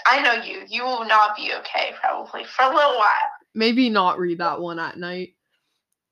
I 0.06 0.22
know 0.22 0.44
you. 0.44 0.64
You 0.68 0.84
will 0.84 1.06
not 1.06 1.36
be 1.36 1.52
okay 1.60 1.94
probably 2.00 2.46
for 2.46 2.64
a 2.64 2.74
little 2.74 2.98
while. 2.98 3.30
Maybe 3.56 3.90
not 3.90 4.20
read 4.20 4.40
that 4.40 4.60
one 4.60 4.80
at 4.80 4.98
night. 4.98 5.36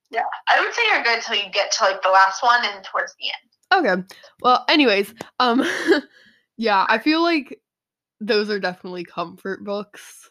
Yeah, 0.10 0.24
I 0.48 0.62
would 0.62 0.74
say 0.74 0.82
you're 0.92 1.04
good 1.04 1.22
till 1.22 1.36
you 1.36 1.52
get 1.52 1.72
to 1.74 1.84
like 1.84 2.02
the 2.02 2.10
last 2.10 2.42
one 2.42 2.62
and 2.64 2.84
towards 2.84 3.14
the 3.20 3.28
end. 3.28 4.06
Okay. 4.08 4.16
Well, 4.42 4.64
anyways, 4.70 5.14
um 5.40 5.66
yeah, 6.58 6.86
I 6.88 6.98
feel 6.98 7.22
like 7.22 7.60
those 8.20 8.50
are 8.50 8.60
definitely 8.60 9.04
comfort 9.04 9.64
books. 9.64 10.30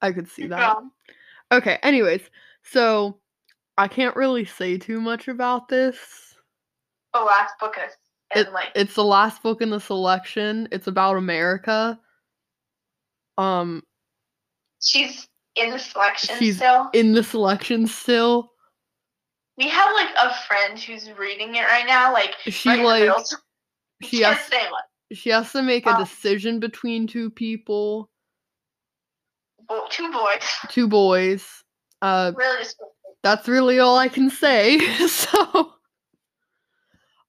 I 0.00 0.12
could 0.12 0.28
see 0.28 0.46
that. 0.48 0.76
Um, 0.76 0.92
Okay, 1.52 1.78
anyways. 1.82 2.22
So 2.62 3.18
I 3.76 3.88
can't 3.88 4.16
really 4.16 4.44
say 4.46 4.78
too 4.78 5.00
much 5.00 5.28
about 5.28 5.68
this. 5.68 5.98
the 7.12 7.20
last 7.20 7.54
book 7.60 7.76
is 7.84 7.92
and 8.34 8.52
like 8.54 8.68
It's 8.74 8.94
the 8.94 9.04
last 9.04 9.42
book 9.42 9.60
in 9.60 9.68
the 9.70 9.78
selection. 9.80 10.66
It's 10.72 10.86
about 10.86 11.16
America. 11.18 12.00
Um 13.38 13.82
she's 14.82 15.28
in 15.56 15.70
the 15.70 15.78
selection 15.78 16.36
She's 16.38 16.56
still. 16.56 16.88
in 16.94 17.12
the 17.12 17.22
selection 17.22 17.86
still. 17.86 18.52
we 19.58 19.68
have 19.68 19.92
like 19.94 20.08
a 20.20 20.34
friend 20.46 20.78
who's 20.78 21.10
reading 21.18 21.54
it 21.54 21.62
right 21.62 21.86
now. 21.86 22.12
Like 22.12 22.34
She 22.46 22.68
right 22.70 22.78
in 22.78 22.84
the 23.08 23.12
like 23.14 23.26
she 24.10 24.22
has 24.22 24.38
say 24.46 24.62
much. 24.70 24.84
She 25.12 25.30
has 25.30 25.52
to 25.52 25.62
make 25.62 25.86
a 25.86 25.90
Um, 25.90 26.02
decision 26.02 26.60
between 26.60 27.06
two 27.06 27.30
people, 27.30 28.10
two 29.90 30.10
boys. 30.12 30.42
two 30.68 30.88
boys. 30.88 31.64
Uh, 32.00 32.32
Really 32.36 32.64
that's 33.22 33.46
really 33.48 33.78
all 33.78 33.96
I 33.96 34.08
can 34.08 34.28
say. 34.30 34.78
so, 35.08 35.74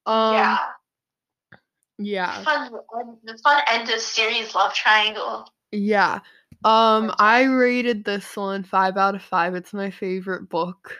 um, 0.06 0.34
yeah. 0.34 0.58
yeah, 1.98 2.42
Fun 2.42 2.72
the 3.24 3.38
fun 3.44 3.62
end 3.68 3.88
of 3.90 4.00
series 4.00 4.54
love 4.54 4.74
triangle. 4.74 5.48
yeah. 5.72 6.20
Um, 6.64 7.12
I 7.18 7.42
rated 7.44 8.04
this 8.04 8.36
one 8.36 8.64
five 8.64 8.96
out 8.96 9.14
of 9.14 9.22
five. 9.22 9.54
It's 9.54 9.74
my 9.74 9.90
favorite 9.90 10.48
book 10.48 10.96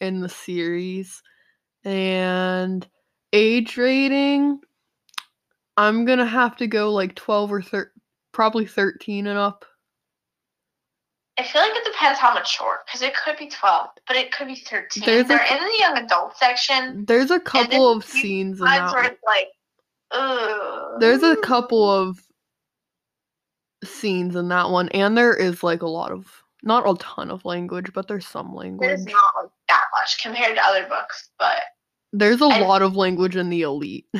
in 0.00 0.20
the 0.20 0.28
series, 0.28 1.22
and 1.82 2.86
age 3.32 3.76
rating. 3.78 4.60
I'm 5.76 6.04
gonna 6.04 6.26
have 6.26 6.56
to 6.56 6.66
go 6.66 6.92
like 6.92 7.14
twelve 7.14 7.52
or 7.52 7.62
thir- 7.62 7.92
probably 8.32 8.66
thirteen 8.66 9.26
and 9.26 9.38
up. 9.38 9.64
I 11.38 11.42
feel 11.42 11.60
like 11.60 11.72
it 11.76 11.84
depends 11.84 12.18
how 12.18 12.32
mature, 12.32 12.78
because 12.86 13.02
it 13.02 13.12
could 13.14 13.36
be 13.36 13.48
12, 13.50 13.90
but 14.08 14.16
it 14.16 14.32
could 14.32 14.46
be 14.46 14.54
13. 14.54 15.02
There's 15.04 15.26
a- 15.26 15.28
They're 15.28 15.44
in 15.54 15.62
the 15.62 15.76
young 15.78 15.98
adult 15.98 16.34
section. 16.38 17.04
There's 17.04 17.30
a 17.30 17.38
couple 17.38 17.92
of 17.92 18.06
scenes 18.06 18.58
in 18.58 18.64
that. 18.64 18.90
where 18.90 19.04
it's 19.04 19.22
like, 19.22 19.48
ugh. 20.12 20.98
There's 20.98 21.22
a 21.22 21.36
couple 21.36 21.90
of 21.90 22.18
scenes 23.84 24.34
in 24.34 24.48
that 24.48 24.70
one, 24.70 24.88
and 24.90 25.14
there 25.14 25.34
is 25.36 25.62
like 25.62 25.82
a 25.82 25.86
lot 25.88 26.10
of 26.10 26.42
not 26.62 26.88
a 26.88 26.94
ton 26.98 27.30
of 27.30 27.44
language, 27.44 27.92
but 27.92 28.08
there's 28.08 28.26
some 28.26 28.54
language. 28.54 28.88
There's 28.88 29.04
not 29.04 29.34
like 29.42 29.50
that 29.68 29.84
much 30.00 30.22
compared 30.22 30.56
to 30.56 30.62
other 30.64 30.86
books, 30.88 31.28
but 31.38 31.60
There's 32.14 32.40
a 32.40 32.46
I- 32.46 32.60
lot 32.60 32.80
of 32.80 32.96
language 32.96 33.36
in 33.36 33.50
the 33.50 33.60
elite. 33.60 34.06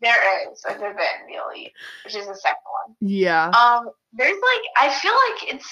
there 0.00 0.50
is 0.50 0.64
a 0.68 0.72
the 0.78 0.88
elite, 0.88 1.72
which 2.04 2.16
is 2.16 2.26
the 2.26 2.34
second 2.34 2.62
one. 2.84 2.96
yeah. 3.00 3.48
Um, 3.50 3.90
there's 4.12 4.30
like 4.32 4.62
I 4.76 4.98
feel 5.00 5.12
like 5.12 5.54
it's 5.54 5.68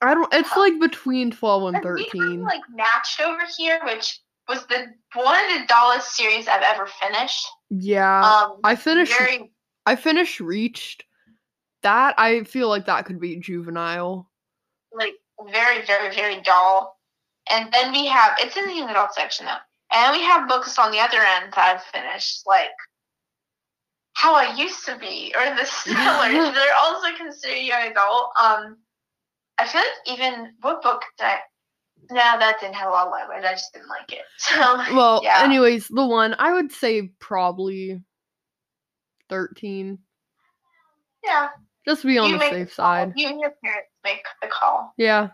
I 0.00 0.14
don't 0.14 0.32
it's 0.32 0.54
like 0.56 0.78
between 0.80 1.30
12 1.30 1.74
and 1.74 1.82
13. 1.82 2.42
like 2.42 2.60
matched 2.74 3.20
over 3.20 3.42
here, 3.56 3.80
which 3.84 4.20
was 4.48 4.64
the 4.66 4.86
one 5.14 5.44
of 5.44 5.60
the 5.60 5.66
dullest 5.66 6.16
series 6.16 6.46
I've 6.46 6.62
ever 6.62 6.86
finished. 6.86 7.46
Yeah. 7.70 8.22
Um, 8.22 8.60
I 8.64 8.76
finished 8.76 9.16
very 9.18 9.50
I 9.86 9.96
finished 9.96 10.40
Reached. 10.40 11.04
That 11.82 12.14
I 12.18 12.42
feel 12.42 12.68
like 12.68 12.86
that 12.86 13.06
could 13.06 13.20
be 13.20 13.36
juvenile. 13.36 14.30
like 14.92 15.14
very 15.50 15.84
very 15.86 16.14
very 16.14 16.40
dull. 16.42 16.96
And 17.50 17.72
then 17.72 17.92
we 17.92 18.06
have 18.06 18.36
it's 18.40 18.56
in 18.56 18.66
the 18.66 18.74
young 18.74 18.90
adult 18.90 19.14
section 19.14 19.46
though, 19.46 19.56
and 19.92 20.16
we 20.16 20.22
have 20.22 20.48
books 20.48 20.78
on 20.78 20.90
the 20.92 20.98
other 20.98 21.18
end 21.18 21.52
that 21.54 21.76
I've 21.76 21.82
finished 21.84 22.42
like. 22.46 22.70
How 24.18 24.34
I 24.34 24.52
used 24.56 24.84
to 24.86 24.98
be, 24.98 25.32
or 25.38 25.44
the 25.54 25.62
Stellars. 25.62 26.52
They're 26.54 26.74
also 26.76 27.06
considered 27.16 27.58
young 27.58 27.92
adult. 27.92 28.30
Um, 28.42 28.76
I 29.58 29.64
feel 29.68 29.80
like 29.80 30.18
even 30.18 30.54
what 30.60 30.82
book 30.82 31.02
did 31.16 31.24
I? 31.26 31.38
No, 32.10 32.16
that 32.16 32.56
didn't 32.60 32.74
have 32.74 32.88
a 32.88 32.90
lot 32.90 33.06
of 33.06 33.12
language. 33.12 33.44
I 33.44 33.52
just 33.52 33.72
didn't 33.72 33.88
like 33.88 34.12
it. 34.12 34.24
So 34.38 34.76
Well, 34.96 35.20
yeah. 35.22 35.42
anyways, 35.44 35.86
the 35.86 36.04
one 36.04 36.34
I 36.36 36.52
would 36.52 36.72
say 36.72 37.12
probably 37.20 38.02
13. 39.30 39.98
yeah, 41.22 41.50
Just 41.86 42.00
to 42.00 42.08
be 42.08 42.18
on 42.18 42.30
You 42.30 42.38
the 42.38 42.48
safe 42.48 42.68
the 42.70 42.74
side. 42.74 43.12
You 43.14 43.28
and 43.28 43.38
your 43.38 43.54
parents 43.62 43.90
make 44.02 44.24
the 44.42 44.48
call. 44.48 44.94
Yeah. 44.96 45.28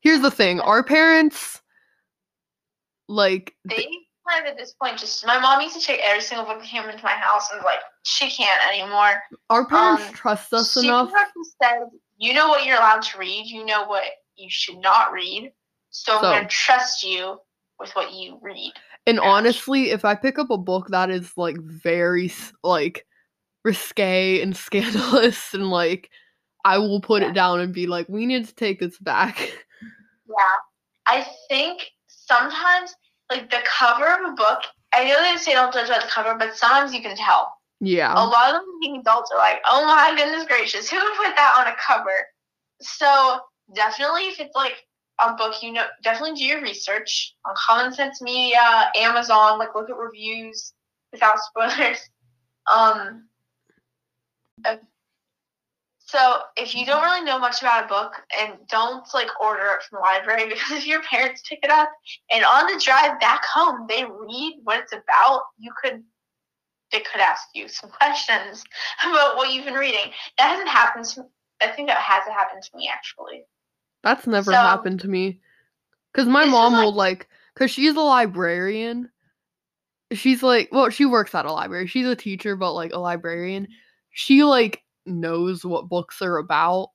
Here's 0.00 0.20
the 0.22 0.30
thing. 0.30 0.60
Our 0.60 0.82
parents 0.82 1.60
like 3.06 3.54
They 3.66 3.76
th- 3.76 3.88
kind 4.28 4.44
of 4.46 4.52
at 4.52 4.56
this 4.58 4.74
point 4.80 4.98
just 4.98 5.26
my 5.26 5.38
mom 5.38 5.60
used 5.60 5.78
to 5.78 5.84
take 5.84 6.00
every 6.02 6.22
single 6.22 6.46
book 6.46 6.58
that 6.60 6.68
came 6.68 6.88
into 6.88 7.02
my 7.04 7.12
house 7.12 7.48
and 7.52 7.62
like 7.64 7.78
she 8.04 8.28
can't 8.30 8.60
anymore. 8.70 9.22
our 9.50 9.66
parents 9.66 10.06
um, 10.08 10.12
trust 10.14 10.52
us 10.54 10.72
she 10.72 10.86
enough. 10.88 11.10
much 11.10 11.28
said, 11.62 11.80
"You 12.18 12.32
know 12.34 12.48
what 12.48 12.64
you're 12.64 12.76
allowed 12.76 13.02
to 13.02 13.18
read. 13.18 13.46
You 13.46 13.64
know 13.66 13.84
what 13.86 14.04
you 14.36 14.48
should 14.50 14.78
not 14.78 15.12
read. 15.12 15.52
So, 15.90 16.12
So- 16.12 16.18
I'm 16.18 16.22
going 16.34 16.42
to 16.44 16.48
trust 16.48 17.02
you 17.04 17.38
with 17.78 17.90
what 17.92 18.12
you 18.12 18.38
read." 18.42 18.72
And 19.06 19.18
Gosh. 19.18 19.26
honestly, 19.26 19.90
if 19.90 20.04
I 20.04 20.14
pick 20.14 20.38
up 20.38 20.50
a 20.50 20.56
book 20.58 20.88
that 20.88 21.10
is 21.10 21.32
like 21.36 21.56
very 21.58 22.32
like 22.62 23.06
risque 23.64 24.40
and 24.40 24.56
scandalous 24.66 25.52
and 25.54 25.70
like 25.70 26.10
I 26.64 26.78
will 26.78 27.00
put 27.00 27.22
Yeah. 27.22 27.28
it 27.28 27.34
down 27.34 27.60
and 27.60 27.74
be 27.74 27.86
like, 27.86 28.08
we 28.08 28.24
need 28.26 28.46
to 28.46 28.54
take 28.54 28.80
this 28.80 28.98
back. 28.98 29.38
Yeah, 30.26 30.56
I 31.06 31.26
think 31.50 31.82
sometimes 32.06 32.94
like 33.30 33.50
the 33.50 33.62
cover 33.64 34.06
of 34.06 34.32
a 34.32 34.34
book. 34.34 34.60
I 34.92 35.04
know 35.04 35.22
they 35.22 35.36
say 35.36 35.54
don't 35.54 35.72
judge 35.72 35.88
by 35.88 35.98
the 35.98 36.08
cover, 36.08 36.36
but 36.38 36.56
sometimes 36.56 36.94
you 36.94 37.02
can 37.02 37.16
tell. 37.16 37.52
yeah. 37.80 38.12
a 38.12 38.24
lot 38.24 38.54
of 38.54 38.62
adults 39.00 39.30
are 39.32 39.38
like, 39.38 39.60
oh 39.66 39.84
my 39.84 40.14
goodness 40.16 40.46
gracious, 40.46 40.88
who 40.88 40.96
would 40.96 41.16
put 41.16 41.34
that 41.36 41.54
on 41.58 41.72
a 41.72 41.76
cover? 41.84 42.26
So 42.80 43.40
definitely, 43.74 44.22
if 44.28 44.40
it's 44.40 44.54
like 44.54 44.76
a 45.20 45.34
book, 45.34 45.62
you 45.62 45.72
know, 45.72 45.86
definitely 46.02 46.36
do 46.36 46.44
your 46.44 46.60
research 46.60 47.34
on 47.44 47.54
Common 47.56 47.92
Sense 47.92 48.20
Media, 48.22 48.90
Amazon, 48.96 49.58
like 49.58 49.74
look 49.74 49.90
at 49.90 49.96
reviews 49.96 50.72
without 51.12 51.38
spoilers. 51.40 51.98
Um. 52.72 53.28
So 56.14 56.42
if 56.56 56.76
you 56.76 56.86
don't 56.86 57.02
really 57.02 57.24
know 57.24 57.40
much 57.40 57.60
about 57.60 57.86
a 57.86 57.88
book, 57.88 58.12
and 58.40 58.52
don't 58.68 59.04
like 59.12 59.26
order 59.40 59.66
it 59.66 59.82
from 59.82 59.98
the 59.98 60.00
library 60.00 60.48
because 60.48 60.70
if 60.78 60.86
your 60.86 61.02
parents 61.02 61.42
pick 61.48 61.58
it 61.64 61.70
up 61.70 61.90
and 62.32 62.44
on 62.44 62.72
the 62.72 62.80
drive 62.80 63.18
back 63.18 63.44
home 63.44 63.86
they 63.88 64.04
read 64.04 64.60
what 64.62 64.78
it's 64.78 64.92
about, 64.92 65.42
you 65.58 65.72
could 65.82 66.04
they 66.92 67.00
could 67.00 67.20
ask 67.20 67.48
you 67.52 67.66
some 67.66 67.90
questions 67.98 68.62
about 69.04 69.36
what 69.36 69.52
you've 69.52 69.64
been 69.64 69.74
reading. 69.74 70.12
That 70.38 70.50
hasn't 70.50 70.68
happened 70.68 71.04
to 71.06 71.24
I 71.60 71.72
think 71.72 71.88
that 71.88 71.98
hasn't 71.98 72.34
happened 72.34 72.62
to 72.62 72.76
me 72.76 72.88
actually. 72.92 73.42
That's 74.04 74.26
never 74.26 74.52
So- 74.52 74.56
happened 74.56 75.00
to 75.00 75.08
me. 75.08 75.40
Cause 76.14 76.26
my 76.26 76.44
mom 76.44 76.74
like- 76.74 76.84
will 76.84 76.94
like, 76.94 77.28
cause 77.56 77.72
she's 77.72 77.96
a 77.96 78.00
librarian. 78.00 79.10
She's 80.12 80.44
like, 80.44 80.68
well, 80.70 80.90
she 80.90 81.06
works 81.06 81.34
at 81.34 81.44
a 81.44 81.50
library. 81.50 81.88
She's 81.88 82.06
a 82.06 82.14
teacher, 82.14 82.54
but 82.54 82.72
like 82.74 82.92
a 82.92 82.98
librarian. 82.98 83.66
She 84.12 84.44
like 84.44 84.83
knows 85.06 85.64
what 85.64 85.88
books 85.88 86.22
are 86.22 86.38
about. 86.38 86.90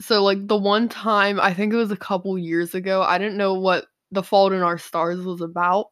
So 0.00 0.22
like 0.22 0.46
the 0.46 0.56
one 0.56 0.88
time, 0.88 1.38
I 1.40 1.52
think 1.52 1.72
it 1.72 1.76
was 1.76 1.90
a 1.90 1.96
couple 1.96 2.38
years 2.38 2.74
ago, 2.74 3.02
I 3.02 3.18
didn't 3.18 3.36
know 3.36 3.54
what 3.54 3.86
The 4.12 4.22
Fault 4.22 4.52
in 4.52 4.62
Our 4.62 4.78
Stars 4.78 5.24
was 5.24 5.40
about. 5.40 5.86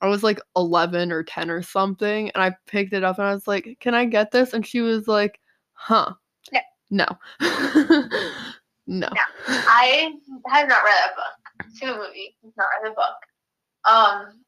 I 0.00 0.08
was 0.08 0.22
like 0.22 0.38
11 0.54 1.12
or 1.12 1.22
10 1.22 1.50
or 1.50 1.62
something, 1.62 2.30
and 2.30 2.42
I 2.42 2.54
picked 2.66 2.92
it 2.92 3.04
up 3.04 3.18
and 3.18 3.26
I 3.26 3.32
was 3.32 3.46
like, 3.46 3.78
"Can 3.80 3.94
I 3.94 4.04
get 4.04 4.32
this?" 4.32 4.52
And 4.52 4.66
she 4.66 4.80
was 4.80 5.08
like, 5.08 5.40
"Huh? 5.72 6.12
No. 6.90 7.06
No, 8.86 9.08
no." 9.08 9.22
I 9.48 10.12
have 10.48 10.68
not 10.68 10.84
read 10.84 10.94
that 11.00 11.16
book. 11.16 11.66
Seen 11.72 11.88
the 11.88 11.94
movie, 11.94 12.36
not 12.54 12.66
read 12.82 12.90
the 12.90 12.94
book. 12.94 13.16
Um, 13.90 14.44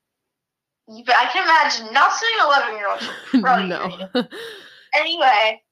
but 1.06 1.16
I 1.16 1.30
can 1.32 1.44
imagine 1.44 1.90
not 1.94 2.12
seeing 2.12 2.34
an 2.38 2.46
eleven 2.46 2.76
year 2.76 2.88
old. 2.90 3.68
No. 3.68 4.28
Anyway, 4.94 5.62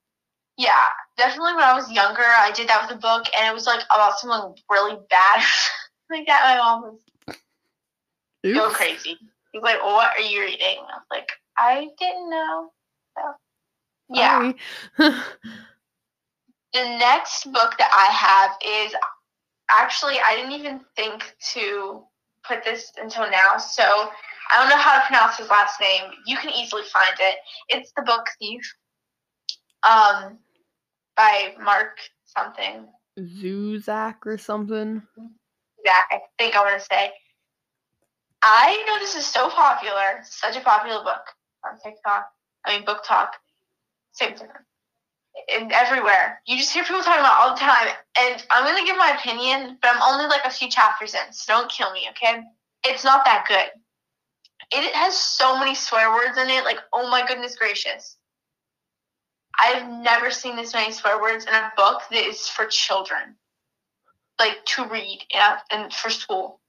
yeah, 0.56 0.88
definitely 1.16 1.54
when 1.54 1.64
I 1.64 1.74
was 1.74 1.90
younger, 1.90 2.22
I 2.22 2.52
did 2.52 2.68
that 2.68 2.88
with 2.88 2.96
a 2.96 3.00
book, 3.00 3.26
and 3.36 3.48
it 3.48 3.54
was 3.54 3.66
like 3.66 3.82
about 3.94 4.18
someone 4.18 4.54
really 4.70 4.98
bad. 5.10 5.42
like 6.10 6.26
that, 6.26 6.42
my 6.44 6.58
mom 6.58 6.82
was 6.82 7.36
go 8.54 8.70
crazy. 8.70 9.16
He's 9.52 9.62
like, 9.62 9.82
"What 9.82 10.12
are 10.16 10.22
you 10.22 10.40
reading?" 10.42 10.78
I 10.78 10.96
was 10.96 11.06
like, 11.10 11.28
"I 11.56 11.88
didn't 11.98 12.30
know." 12.30 12.70
So, 13.16 13.34
yeah. 14.10 14.52
The 16.74 16.82
next 16.98 17.44
book 17.52 17.78
that 17.78 17.88
I 17.92 18.10
have 18.12 18.56
is 18.66 18.96
actually 19.70 20.16
I 20.18 20.34
didn't 20.34 20.58
even 20.58 20.80
think 20.96 21.22
to 21.52 22.02
put 22.44 22.64
this 22.64 22.90
until 23.00 23.30
now, 23.30 23.58
so 23.58 23.84
I 24.50 24.58
don't 24.58 24.68
know 24.68 24.76
how 24.76 24.98
to 24.98 25.06
pronounce 25.06 25.36
his 25.36 25.48
last 25.48 25.80
name. 25.80 26.10
You 26.26 26.36
can 26.36 26.50
easily 26.50 26.82
find 26.92 27.14
it. 27.20 27.36
It's 27.68 27.92
the 27.96 28.02
book 28.02 28.26
Thief, 28.40 28.74
um, 29.88 30.38
by 31.16 31.54
Mark 31.60 31.98
something. 32.24 32.86
Zusak 33.18 34.26
or 34.26 34.38
something. 34.38 35.02
Zach, 35.86 36.08
I 36.10 36.20
think 36.38 36.56
I 36.56 36.62
want 36.62 36.80
to 36.80 36.86
say. 36.86 37.12
I 38.42 38.84
know 38.86 38.98
this 38.98 39.14
is 39.14 39.24
so 39.24 39.48
popular, 39.48 40.20
such 40.24 40.56
a 40.56 40.60
popular 40.60 41.02
book 41.02 41.24
on 41.64 41.78
TikTok. 41.78 42.26
I 42.66 42.76
mean, 42.76 42.86
BookTok, 42.86 43.28
same 44.12 44.34
thing. 44.34 44.48
And 45.52 45.72
everywhere, 45.72 46.40
you 46.46 46.58
just 46.58 46.72
hear 46.72 46.84
people 46.84 47.02
talking 47.02 47.20
about 47.20 47.34
it 47.34 47.42
all 47.42 47.54
the 47.54 47.60
time. 47.60 47.88
And 48.18 48.46
I'm 48.50 48.64
gonna 48.64 48.86
give 48.86 48.96
my 48.96 49.16
opinion, 49.18 49.78
but 49.80 49.94
I'm 49.94 50.02
only 50.02 50.26
like 50.26 50.44
a 50.44 50.50
few 50.50 50.68
chapters 50.68 51.14
in, 51.14 51.32
so 51.32 51.54
don't 51.54 51.70
kill 51.70 51.90
me, 51.92 52.06
okay? 52.10 52.42
It's 52.84 53.04
not 53.04 53.24
that 53.24 53.46
good. 53.48 53.70
It 54.72 54.94
has 54.94 55.16
so 55.16 55.58
many 55.58 55.74
swear 55.74 56.12
words 56.12 56.38
in 56.38 56.48
it, 56.50 56.64
like 56.64 56.78
oh 56.92 57.08
my 57.10 57.26
goodness 57.26 57.56
gracious. 57.56 58.16
I've 59.58 59.88
never 59.88 60.30
seen 60.30 60.56
this 60.56 60.74
many 60.74 60.92
swear 60.92 61.20
words 61.20 61.44
in 61.44 61.54
a 61.54 61.72
book 61.76 62.02
that 62.10 62.26
is 62.26 62.48
for 62.48 62.66
children 62.66 63.36
like 64.38 64.64
to 64.64 64.86
read 64.86 65.20
yeah, 65.32 65.58
and 65.70 65.92
for 65.92 66.10
school. 66.10 66.60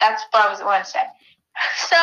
That's 0.00 0.22
what 0.30 0.46
I 0.46 0.50
was 0.50 0.60
going 0.60 0.82
to 0.82 0.88
say. 0.88 1.02
So 1.88 1.96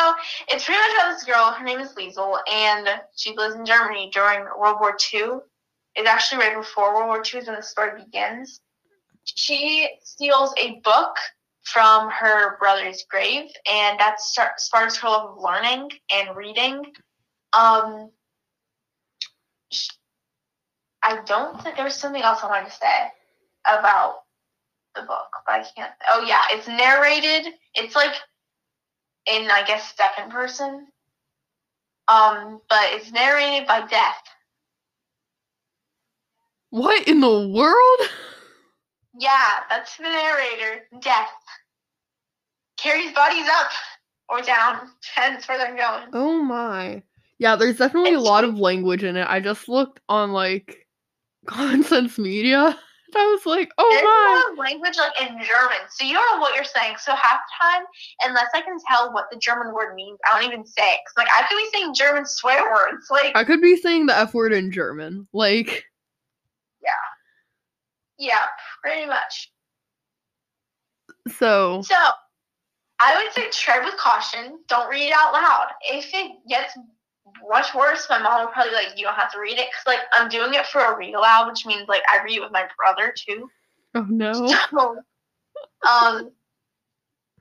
it's 0.48 0.64
pretty 0.64 0.80
much 0.80 0.92
about 0.94 1.12
this 1.12 1.24
girl. 1.24 1.52
Her 1.52 1.64
name 1.64 1.78
is 1.78 1.92
Liesel, 1.94 2.38
and 2.52 2.88
she 3.14 3.36
lives 3.36 3.54
in 3.54 3.64
Germany 3.64 4.10
during 4.12 4.44
World 4.58 4.78
War 4.80 4.96
II. 5.12 5.38
It's 5.94 6.08
actually 6.08 6.38
right 6.38 6.56
before 6.56 6.92
World 6.92 7.06
War 7.06 7.18
II 7.18 7.40
is 7.40 7.46
when 7.46 7.54
the 7.54 7.62
story 7.62 8.02
begins. 8.02 8.60
She 9.22 9.88
steals 10.02 10.52
a 10.58 10.80
book 10.82 11.14
from 11.62 12.10
her 12.10 12.58
brother's 12.58 13.04
grave, 13.08 13.48
and 13.70 13.98
that 14.00 14.20
start, 14.20 14.60
sparks 14.60 14.96
her 14.96 15.08
love 15.08 15.36
of 15.36 15.42
learning 15.42 15.90
and 16.10 16.36
reading. 16.36 16.82
Um, 17.52 18.10
I 21.02 21.20
don't 21.26 21.62
think 21.62 21.76
there 21.76 21.84
was 21.84 21.94
something 21.94 22.22
else 22.22 22.40
I 22.42 22.48
wanted 22.48 22.70
to 22.70 22.76
say 22.76 23.08
about 23.66 24.20
the 24.94 25.02
book, 25.02 25.28
but 25.46 25.52
I 25.52 25.64
can't. 25.76 25.92
Oh 26.10 26.24
yeah, 26.26 26.42
it's 26.50 26.66
narrated. 26.66 27.52
It's 27.74 27.94
like 27.94 28.14
in 29.26 29.50
I 29.50 29.64
guess 29.66 29.94
second 29.96 30.30
person. 30.30 30.86
Um, 32.08 32.60
but 32.68 32.92
it's 32.92 33.10
narrated 33.12 33.66
by 33.66 33.86
Death. 33.86 34.22
What 36.70 37.06
in 37.08 37.20
the 37.20 37.48
world? 37.48 38.10
Yeah, 39.18 39.60
that's 39.70 39.96
the 39.96 40.02
narrator, 40.02 40.82
Death. 41.00 41.30
Carries 42.76 43.12
bodies 43.12 43.46
up 43.48 43.70
or 44.28 44.40
down, 44.40 44.90
depends 45.14 45.46
where 45.46 45.58
they're 45.58 45.76
going. 45.76 46.08
Oh 46.12 46.42
my. 46.42 47.02
Yeah, 47.38 47.56
there's 47.56 47.78
definitely 47.78 48.14
a 48.14 48.20
lot 48.20 48.44
of 48.44 48.58
language 48.58 49.04
in 49.04 49.16
it. 49.16 49.26
I 49.28 49.40
just 49.40 49.68
looked 49.68 50.00
on 50.08 50.32
like 50.32 50.86
Common 51.46 51.82
Sense 51.82 52.18
Media. 52.18 52.64
And 52.66 53.16
I 53.22 53.26
was 53.26 53.46
like, 53.46 53.70
oh 53.78 53.88
There's 53.90 54.02
a 54.02 54.06
lot 54.06 54.52
of 54.52 54.58
language 54.58 54.96
like 54.98 55.20
in 55.20 55.36
German, 55.44 55.78
so 55.90 56.04
you 56.04 56.14
don't 56.14 56.34
know 56.34 56.40
what 56.40 56.54
you're 56.56 56.64
saying. 56.64 56.96
So 56.98 57.14
half 57.14 57.38
the 57.38 57.64
time, 57.64 57.82
unless 58.24 58.48
I 58.54 58.60
can 58.60 58.76
tell 58.88 59.12
what 59.12 59.26
the 59.30 59.38
German 59.38 59.72
word 59.72 59.94
means, 59.94 60.18
I 60.28 60.40
don't 60.40 60.50
even 60.50 60.66
say 60.66 60.82
it. 60.82 61.00
like 61.16 61.28
I 61.36 61.42
could 61.48 61.56
be 61.56 61.68
saying 61.72 61.94
German 61.94 62.26
swear 62.26 62.72
words, 62.72 63.06
like 63.10 63.36
I 63.36 63.44
could 63.44 63.60
be 63.60 63.76
saying 63.76 64.06
the 64.06 64.16
F 64.18 64.34
word 64.34 64.52
in 64.52 64.72
German. 64.72 65.28
Like, 65.32 65.84
Yeah. 66.82 66.90
yeah, 68.18 68.46
pretty 68.82 69.06
much. 69.06 69.52
so 71.28 71.82
So, 71.82 71.94
I 73.00 73.22
would 73.22 73.32
say 73.32 73.48
tread 73.50 73.84
with 73.84 73.96
caution. 73.96 74.58
Don't 74.68 74.88
read 74.88 75.08
it 75.08 75.14
out 75.16 75.32
loud. 75.32 75.68
If 75.90 76.10
it 76.14 76.32
gets 76.48 76.76
much 77.48 77.74
worse, 77.74 78.06
my 78.08 78.18
mom 78.18 78.44
will 78.44 78.52
probably 78.52 78.70
be 78.70 78.76
like, 78.76 78.98
you 78.98 79.04
don't 79.04 79.14
have 79.14 79.32
to 79.32 79.40
read 79.40 79.58
it. 79.58 79.68
Because, 79.70 79.86
like, 79.86 80.00
I'm 80.12 80.28
doing 80.28 80.54
it 80.54 80.66
for 80.66 80.80
a 80.80 80.96
read 80.96 81.14
aloud, 81.14 81.48
which 81.48 81.66
means, 81.66 81.88
like, 81.88 82.02
I 82.08 82.22
read 82.22 82.36
it 82.36 82.42
with 82.42 82.52
my 82.52 82.66
brother, 82.76 83.14
too. 83.16 83.50
oh 83.94 84.06
no. 84.08 84.32
So, 84.32 84.96
um, 85.88 86.30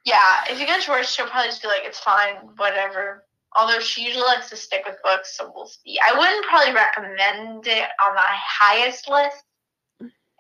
yeah, 0.06 0.44
if 0.50 0.60
it 0.60 0.68
gets 0.68 0.88
worse, 0.88 1.14
she'll 1.14 1.28
probably 1.28 1.50
just 1.50 1.62
be 1.62 1.68
like, 1.68 1.84
it's 1.84 2.00
fine, 2.00 2.36
whatever. 2.58 3.26
Although 3.56 3.80
she 3.80 4.04
usually 4.04 4.26
likes 4.26 4.50
to 4.50 4.56
stick 4.56 4.84
with 4.86 4.98
books, 5.04 5.38
so 5.38 5.52
we'll 5.56 5.68
see. 5.68 5.98
I 6.04 6.18
wouldn't 6.18 6.46
probably 6.46 6.74
recommend 6.74 7.68
it 7.68 7.90
on 8.06 8.16
my 8.16 8.28
highest 8.30 9.10
list 9.10 9.44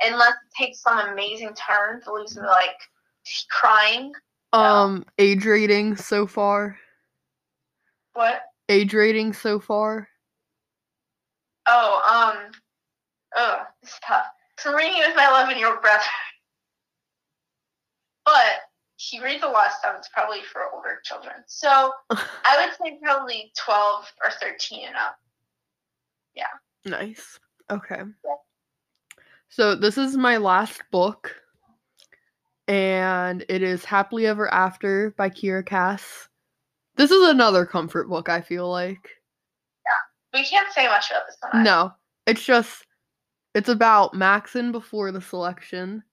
unless 0.01 0.31
it 0.31 0.63
takes 0.63 0.81
some 0.81 0.99
amazing 0.99 1.53
turn 1.53 2.01
that 2.03 2.11
leaves 2.11 2.35
me, 2.35 2.43
like, 2.43 2.75
crying. 3.51 4.11
Um, 4.51 5.05
age 5.17 5.45
rating 5.45 5.95
so 5.95 6.27
far. 6.27 6.77
What? 8.13 8.41
Age 8.69 8.93
rating 8.93 9.33
so 9.33 9.59
far. 9.59 10.07
Oh, 11.67 12.33
um, 12.35 12.51
oh, 13.35 13.63
it's 13.81 13.99
tough. 14.05 14.25
So 14.59 14.73
reading 14.73 15.01
it 15.01 15.07
with 15.07 15.15
my 15.15 15.27
11 15.27 15.57
year 15.57 15.69
old 15.69 15.81
brother. 15.81 16.03
But 18.25 18.61
he 18.95 19.21
reads 19.21 19.43
a 19.43 19.47
lot 19.47 19.65
of 19.65 19.73
stuff. 19.73 19.95
It's 19.97 20.07
probably 20.07 20.39
for 20.43 20.61
older 20.73 21.01
children. 21.03 21.35
So 21.45 21.91
I 22.09 22.65
would 22.65 22.73
say 22.77 22.97
probably 23.03 23.51
12 23.57 24.05
or 24.23 24.31
13 24.31 24.87
and 24.87 24.95
up. 24.95 25.17
Yeah. 26.33 26.45
Nice. 26.85 27.37
Okay. 27.69 28.01
So 29.49 29.75
this 29.75 29.97
is 29.97 30.15
my 30.17 30.37
last 30.37 30.81
book, 30.89 31.35
and 32.67 33.45
it 33.49 33.61
is 33.61 33.85
Happily 33.85 34.25
Ever 34.25 34.51
After 34.51 35.13
by 35.17 35.29
Kiera 35.29 35.65
Cass. 35.65 36.27
This 36.95 37.11
is 37.11 37.27
another 37.29 37.65
comfort 37.65 38.07
book, 38.07 38.29
I 38.29 38.41
feel 38.41 38.69
like. 38.69 39.09
Yeah. 39.85 40.39
We 40.39 40.45
can't 40.45 40.71
say 40.73 40.87
much 40.87 41.09
about 41.09 41.23
this 41.27 41.37
one. 41.51 41.63
No, 41.63 41.93
it's 42.27 42.43
just 42.43 42.85
it's 43.53 43.69
about 43.69 44.13
Maxon 44.13 44.71
before 44.71 45.11
the 45.11 45.21
selection, 45.21 46.03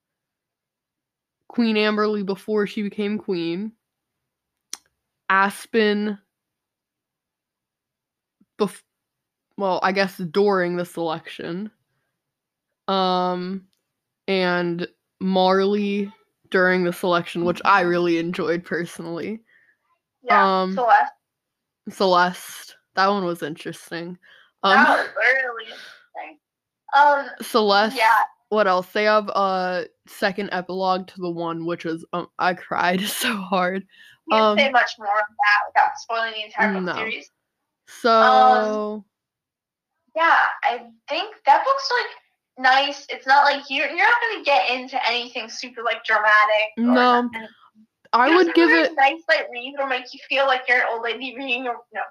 Queen 1.49 1.77
Amberly 1.77 2.25
before 2.25 2.67
she 2.67 2.83
became 2.83 3.19
queen, 3.19 3.73
Aspen 5.29 6.19
bef- 8.59 8.83
well, 9.57 9.81
I 9.83 9.93
guess 9.93 10.17
during 10.17 10.77
the 10.77 10.85
selection. 10.85 11.71
Um 12.89 13.67
and 14.27 14.89
Marlee 15.23 16.13
during 16.51 16.85
the 16.85 16.93
selection, 16.93 17.45
which 17.45 17.61
I 17.65 17.83
really 17.83 18.19
enjoyed 18.19 18.65
personally. 18.65 19.41
Yeah, 20.23 20.63
um, 20.63 20.75
Celeste. 20.75 21.13
Celeste, 21.91 22.77
that 22.95 23.09
one 23.09 23.25
was 23.25 23.43
interesting. 23.43 24.19
Um 24.63 24.85
that 24.85 24.99
was 24.99 25.09
really 25.17 25.65
interesting. 25.65 26.39
Um, 26.97 27.27
Celeste 27.43 27.97
yeah, 27.97 28.19
what 28.49 28.67
else? 28.67 28.89
They 28.93 29.05
have 29.05 29.29
a 29.29 29.87
second 30.09 30.51
epilogue 30.53 31.07
to 31.09 31.21
the 31.21 31.31
one 31.31 31.65
which 31.65 31.85
was 31.85 32.05
um, 32.13 32.27
I 32.39 32.55
cried 32.55 33.01
so 33.07 33.37
hard. 33.37 33.87
we 34.27 34.33
can't 34.37 34.43
Um, 34.45 34.59
say 34.59 34.71
much 34.71 34.93
more 34.99 35.07
of 35.09 35.25
that 35.29 35.61
without 35.69 35.97
spoiling 35.99 36.33
the 36.33 36.45
entire 36.45 36.75
book 36.75 36.83
no. 36.83 36.95
series. 36.95 37.31
So 37.87 39.05
Yeah, 40.15 40.37
I 40.65 40.87
think 41.09 41.35
that 41.47 41.65
book's 41.65 41.91
like 41.91 42.11
nice. 42.59 43.07
It's 43.09 43.27
not 43.27 43.45
like 43.45 43.63
you're 43.71 43.89
you're 43.89 43.97
not 43.97 44.15
gonna 44.31 44.45
get 44.45 44.71
into 44.71 44.99
anything 45.09 45.49
super 45.49 45.83
like 45.83 46.05
dramatic. 46.05 46.73
No, 46.77 46.93
nothing. 47.23 47.49
I 48.13 48.31
It's 48.31 48.35
would 48.35 48.55
give 48.55 48.73
a 48.73 48.85
it 48.85 48.95
nice 48.97 49.23
light 49.29 49.47
read. 49.53 49.75
It'll 49.75 49.87
make 49.87 50.13
you 50.13 50.21
feel 50.29 50.47
like 50.47 50.63
you're 50.69 50.79
an 50.79 50.87
old 50.91 51.03
lady 51.03 51.35
reading. 51.37 51.67
A, 51.69 51.73
no, 51.95 52.03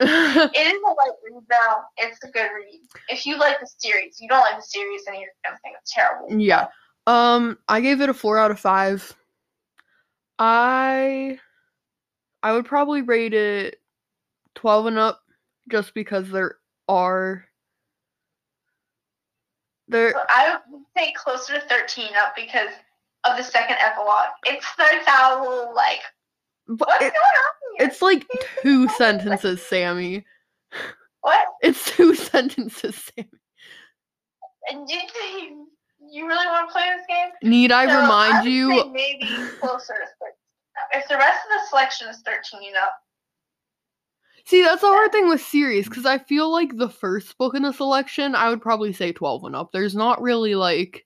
it 0.00 0.66
is 0.66 0.82
a 0.82 0.88
light 0.88 1.16
read 1.24 1.42
though. 1.50 1.82
It's 1.98 2.22
a 2.24 2.28
good 2.30 2.48
read. 2.54 2.80
If 3.08 3.26
you 3.26 3.38
like 3.38 3.60
the 3.60 3.66
series, 3.78 4.20
you 4.20 4.28
don't 4.28 4.40
like 4.40 4.56
the 4.56 4.62
series, 4.62 5.04
then 5.04 5.16
you're 5.16 5.30
gonna 5.44 5.58
think 5.62 5.76
it's 5.80 5.92
terrible. 5.92 6.28
yeah. 6.40 6.68
Um 7.06 7.58
I 7.68 7.80
gave 7.80 8.00
it 8.00 8.08
a 8.08 8.14
4 8.14 8.38
out 8.38 8.50
of 8.50 8.60
5. 8.60 9.16
I 10.38 11.38
I 12.42 12.52
would 12.52 12.66
probably 12.66 13.02
rate 13.02 13.34
it 13.34 13.80
12 14.54 14.86
and 14.86 14.98
up 14.98 15.22
just 15.70 15.94
because 15.94 16.30
there 16.30 16.56
are 16.88 17.44
there 19.88 20.14
I 20.28 20.58
would 20.70 20.82
say 20.96 21.12
closer 21.12 21.54
to 21.54 21.60
thirteen 21.62 22.10
up 22.16 22.36
because 22.36 22.70
of 23.28 23.36
the 23.36 23.44
second 23.44 23.76
epilogue. 23.78 24.30
It 24.46 24.62
starts 24.62 25.06
out 25.06 25.40
a 25.40 25.42
little 25.42 25.74
like 25.74 26.00
what's 26.66 26.94
it, 26.96 26.98
going 26.98 27.12
on 27.12 27.78
here? 27.78 27.88
it's 27.88 28.02
like 28.02 28.26
two 28.62 28.88
sentences, 28.90 29.62
Sammy. 29.62 30.24
what? 31.20 31.46
It's 31.62 31.84
two 31.96 32.14
sentences, 32.14 33.10
Sammy. 33.16 33.28
And 34.70 34.88
you, 34.88 34.98
you, 36.12 36.26
really 36.26 36.46
want 36.46 36.68
to 36.68 36.72
play 36.72 36.84
this 36.96 37.06
game? 37.08 37.30
Need 37.42 37.72
I 37.72 37.86
So, 37.86 38.00
remind 38.00 38.44
say 38.44 38.50
you 38.50 38.68
maybe 38.92 39.26
closer 39.60 39.94
to 39.94 40.06
13. 40.20 40.32
If 40.92 41.08
the 41.08 41.16
rest 41.16 41.38
of 41.44 41.50
the 41.50 41.68
selection 41.68 42.08
is 42.08 42.20
13 42.24 42.62
you 42.62 42.72
know. 42.72 42.86
See, 44.44 44.62
that's 44.62 44.80
the 44.80 44.86
hard 44.86 45.12
thing 45.12 45.28
with 45.28 45.42
series 45.42 45.88
because 45.88 46.06
I 46.06 46.18
feel 46.18 46.50
like 46.50 46.76
the 46.76 46.88
first 46.88 47.36
book 47.36 47.54
in 47.54 47.62
the 47.62 47.72
selection, 47.72 48.34
I 48.34 48.48
would 48.48 48.62
probably 48.62 48.94
say 48.94 49.12
12 49.12 49.44
and 49.44 49.56
up. 49.56 49.72
There's 49.72 49.94
not 49.94 50.22
really 50.22 50.54
like 50.54 51.04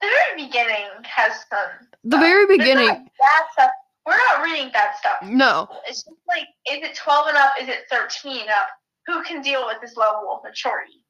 the 0.00 0.06
very 0.08 0.46
beginning 0.46 0.86
has 1.04 1.32
some. 1.50 1.88
the 2.04 2.18
very 2.18 2.46
beginning. 2.46 2.86
bad 2.86 3.42
stuff. 3.52 3.70
We're 4.06 4.16
not 4.16 4.42
reading 4.44 4.70
that 4.72 4.96
stuff. 4.98 5.16
No, 5.24 5.68
It's 5.88 6.04
just 6.04 6.16
like, 6.28 6.44
is 6.70 6.88
it 6.88 6.94
12 6.96 7.26
and 7.28 7.36
up? 7.36 7.52
Is 7.60 7.68
it 7.68 7.84
13 7.90 8.42
up? 8.48 8.68
Who 9.06 9.22
can 9.24 9.42
deal 9.42 9.66
with 9.66 9.78
this 9.80 9.96
level 9.96 10.30
of 10.32 10.44
maturity? 10.44 11.02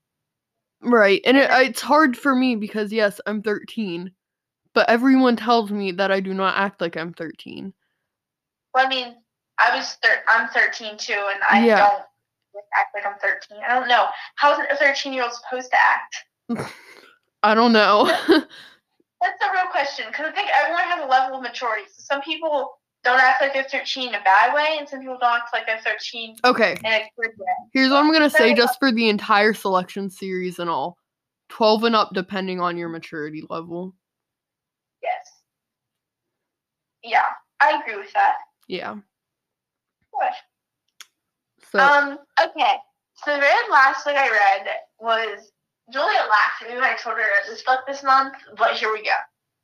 right. 0.82 1.20
And 1.26 1.36
it, 1.36 1.50
it's 1.50 1.80
hard 1.80 2.16
for 2.16 2.34
me 2.34 2.54
because, 2.56 2.92
yes, 2.92 3.20
I'm 3.26 3.42
13, 3.42 4.10
but 4.74 4.88
everyone 4.88 5.36
tells 5.36 5.70
me 5.70 5.92
that 5.92 6.10
I 6.10 6.20
do 6.20 6.32
not 6.32 6.56
act 6.56 6.80
like 6.80 6.96
I'm 6.96 7.12
13. 7.12 7.72
Well, 8.74 8.86
I 8.86 8.88
mean, 8.88 9.14
I 9.58 9.76
was 9.76 9.94
thir- 10.02 10.22
I'm 10.28 10.48
13 10.48 10.96
too, 10.96 11.12
and 11.12 11.42
I 11.50 11.66
Yeah. 11.66 11.78
don't 11.78 12.02
act 12.76 12.94
like 12.94 13.06
I'm 13.06 13.18
13. 13.20 13.58
I 13.66 13.78
don't 13.78 13.88
know. 13.88 14.06
How 14.36 14.52
is 14.52 14.58
a 14.70 14.76
13 14.76 15.12
year 15.12 15.22
old 15.24 15.32
supposed 15.32 15.70
to 15.70 15.76
act? 16.58 16.72
I 17.42 17.54
don't 17.54 17.72
know. 17.72 18.10
That's 19.96 20.16
the 20.16 20.22
real 20.22 20.28
question 20.28 20.32
because 20.32 20.32
I 20.32 20.32
think 20.32 20.50
everyone 20.54 20.84
has 20.84 21.04
a 21.04 21.08
level 21.08 21.36
of 21.36 21.42
maturity. 21.42 21.84
So 21.88 22.02
some 22.02 22.22
people 22.22 22.78
don't 23.04 23.20
act 23.20 23.40
like 23.40 23.52
they're 23.52 23.64
13 23.64 24.08
in 24.08 24.14
a 24.14 24.22
bad 24.22 24.54
way, 24.54 24.76
and 24.78 24.88
some 24.88 25.00
people 25.00 25.18
don't 25.20 25.36
act 25.36 25.52
like 25.52 25.66
they're 25.66 25.78
13 25.78 26.36
okay, 26.44 26.76
in 26.84 26.92
a 26.92 27.08
good 27.18 27.30
way. 27.38 27.46
here's 27.72 27.90
what 27.90 27.98
I'm 27.98 28.10
going 28.10 28.22
to 28.22 28.30
say 28.30 28.54
just 28.54 28.78
for 28.78 28.90
the 28.90 29.08
entire 29.08 29.54
selection 29.54 30.10
series 30.10 30.58
and 30.58 30.68
all 30.68 30.96
12 31.50 31.84
and 31.84 31.96
up, 31.96 32.10
depending 32.14 32.60
on 32.60 32.76
your 32.76 32.88
maturity 32.88 33.44
level. 33.48 33.94
Yes. 35.02 35.26
Yeah, 37.04 37.26
I 37.60 37.80
agree 37.80 37.96
with 37.96 38.12
that. 38.14 38.36
Yeah. 38.68 38.96
So 41.72 41.78
Um, 41.78 42.18
okay. 42.40 42.76
So 43.24 43.34
the 43.34 43.40
very 43.40 43.70
last 43.70 44.04
thing 44.04 44.16
I 44.16 44.28
read 44.28 44.68
was 44.98 45.52
Julia 45.92 46.26
laughed 46.28 46.62
at 46.62 46.68
me 46.68 46.74
when 46.74 46.84
I 46.84 46.96
told 46.96 47.16
her 47.16 47.22
read 47.22 47.48
this 47.48 47.62
book 47.62 47.80
this 47.86 48.02
month, 48.02 48.34
but 48.56 48.74
here 48.74 48.92
we 48.92 49.02
go. 49.02 49.12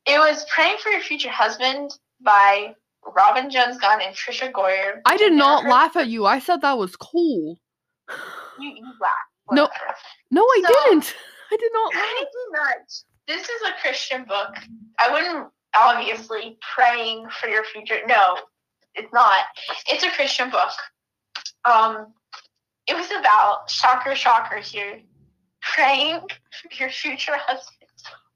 It 0.05 0.17
was 0.19 0.45
Praying 0.53 0.77
for 0.81 0.89
Your 0.89 1.01
Future 1.01 1.29
Husband 1.29 1.91
by 2.21 2.75
Robin 3.15 3.49
Jones 3.49 3.77
Gunn 3.79 4.01
and 4.01 4.15
Trisha 4.15 4.51
Goyer. 4.51 4.99
I 5.05 5.17
did 5.17 5.33
not 5.33 5.65
laugh 5.65 5.95
at 5.95 6.07
you. 6.07 6.25
I 6.25 6.39
said 6.39 6.61
that 6.61 6.77
was 6.77 6.95
cool. 6.95 7.57
You, 8.59 8.69
you 8.69 8.85
laughed. 9.01 9.15
No. 9.51 9.63
whatever. 9.63 9.95
No, 10.31 10.41
I 10.43 10.61
So- 10.65 10.89
didn't. 10.89 11.15
I 11.51 11.57
did 11.57 11.71
not 11.73 11.93
laugh. 11.93 12.03
Thank 12.17 12.27
you 12.33 12.51
much. 12.51 12.91
This 13.27 13.41
is 13.43 13.61
a 13.67 13.81
Christian 13.81 14.23
book. 14.25 14.49
I 14.99 15.11
wouldn't 15.11 15.47
obviously 15.75 16.57
praying 16.75 17.27
for 17.39 17.47
your 17.47 17.63
future. 17.63 17.99
No, 18.07 18.37
it's 18.95 19.11
not. 19.13 19.43
It's 19.87 20.03
a 20.03 20.09
Christian 20.11 20.49
book. 20.49 20.71
Um, 21.65 22.07
it 22.87 22.95
was 22.95 23.09
about 23.11 23.69
shocker, 23.69 24.15
shocker 24.15 24.57
here, 24.57 24.99
praying 25.61 26.19
for 26.21 26.73
your 26.79 26.89
future 26.89 27.37
husband. 27.37 27.82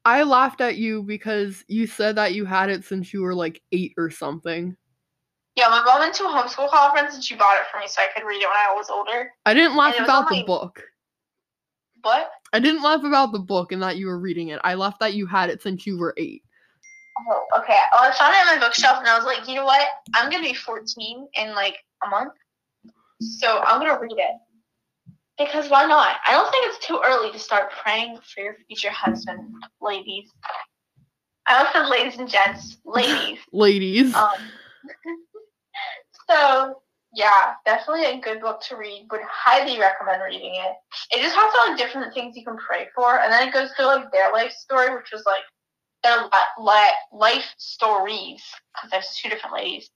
I 0.07 0.23
laughed 0.23 0.61
at 0.61 0.77
you 0.77 1.03
because 1.03 1.65
you 1.67 1.85
said 1.85 2.15
that 2.15 2.33
you 2.33 2.45
had 2.45 2.69
it 2.69 2.85
since 2.85 3.11
you 3.11 3.23
were 3.23 3.35
like 3.35 3.61
eight 3.73 3.93
or 3.97 4.09
something. 4.09 4.77
Yeah, 5.57 5.67
my 5.67 5.83
mom 5.83 5.99
went 5.99 6.13
to 6.15 6.23
a 6.23 6.27
homeschool 6.27 6.69
conference 6.69 7.15
and 7.15 7.21
she 7.21 7.35
bought 7.35 7.57
it 7.57 7.67
for 7.69 7.77
me 7.77 7.89
so 7.89 8.01
I 8.01 8.07
could 8.15 8.25
read 8.25 8.41
it 8.41 8.47
when 8.47 8.55
I 8.55 8.73
was 8.73 8.89
older. 8.89 9.33
I 9.45 9.53
didn't 9.53 9.75
laugh 9.75 9.99
about 9.99 10.29
the 10.29 10.35
only- 10.35 10.45
book. 10.45 10.81
But 12.01 12.31
I 12.53 12.59
didn't 12.59 12.83
laugh 12.83 13.03
about 13.03 13.33
the 13.33 13.39
book 13.39 13.73
and 13.73 13.83
that 13.83 13.97
you 13.97 14.07
were 14.07 14.17
reading 14.17 14.47
it. 14.47 14.61
I 14.63 14.75
laughed 14.75 15.01
that 15.01 15.13
you 15.13 15.27
had 15.27 15.49
it 15.49 15.61
since 15.61 15.85
you 15.85 15.97
were 15.97 16.13
eight. 16.15 16.41
oh, 17.29 17.45
okay. 17.59 17.77
Well, 17.91 18.09
I 18.09 18.17
found 18.17 18.33
it 18.33 18.47
on 18.47 18.59
my 18.59 18.65
bookshelf 18.65 18.99
and 18.99 19.09
I 19.09 19.17
was 19.17 19.25
like, 19.25 19.45
you 19.45 19.55
know 19.55 19.65
what? 19.65 19.89
I'm 20.13 20.31
gonna 20.31 20.41
be 20.41 20.53
14 20.53 21.27
in 21.33 21.53
like 21.53 21.83
a 22.05 22.09
month, 22.09 22.31
so 23.19 23.61
I'm 23.65 23.81
gonna 23.81 23.99
read 23.99 24.13
it. 24.13 24.35
Because 25.37 25.69
why 25.69 25.85
not? 25.85 26.17
I 26.27 26.31
don't 26.31 26.49
think 26.49 26.65
it's 26.67 26.85
too 26.85 26.99
early 27.05 27.31
to 27.31 27.39
start 27.39 27.71
praying 27.83 28.17
for 28.33 28.41
your 28.41 28.55
future 28.67 28.89
husband, 28.89 29.53
ladies. 29.81 30.31
I 31.47 31.59
also 31.59 31.71
said 31.73 31.89
ladies 31.89 32.17
and 32.19 32.29
gents, 32.29 32.77
ladies. 32.85 33.39
Ladies. 33.53 34.15
Um, 34.15 34.33
so 36.29 36.81
yeah, 37.13 37.53
definitely 37.65 38.05
a 38.05 38.19
good 38.19 38.41
book 38.41 38.61
to 38.69 38.75
read. 38.75 39.07
Would 39.11 39.21
highly 39.29 39.79
recommend 39.79 40.21
reading 40.23 40.55
it. 40.55 40.73
It 41.11 41.21
just 41.21 41.35
has 41.35 41.53
all 41.59 41.71
the 41.71 41.77
different 41.77 42.13
things 42.13 42.35
you 42.35 42.43
can 42.43 42.57
pray 42.57 42.87
for, 42.95 43.19
and 43.19 43.31
then 43.31 43.47
it 43.47 43.53
goes 43.53 43.71
through 43.73 43.85
like 43.85 44.11
their 44.11 44.31
life 44.33 44.51
story, 44.51 44.93
which 44.95 45.11
was 45.11 45.23
like 45.25 45.43
their 46.03 46.23
li- 46.23 46.65
li- 46.65 47.17
life 47.17 47.53
stories 47.57 48.43
because 48.73 48.91
there's 48.91 49.17
two 49.21 49.29
different 49.29 49.55
ladies. 49.55 49.89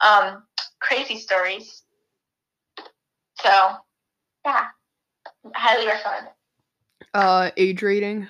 Um, 0.00 0.44
crazy 0.80 1.18
stories. 1.18 1.82
So 3.40 3.72
yeah, 4.44 4.66
highly 5.54 5.86
recommend. 5.86 6.26
it. 6.26 6.32
Uh 7.14 7.50
age 7.56 7.82
rating. 7.82 8.26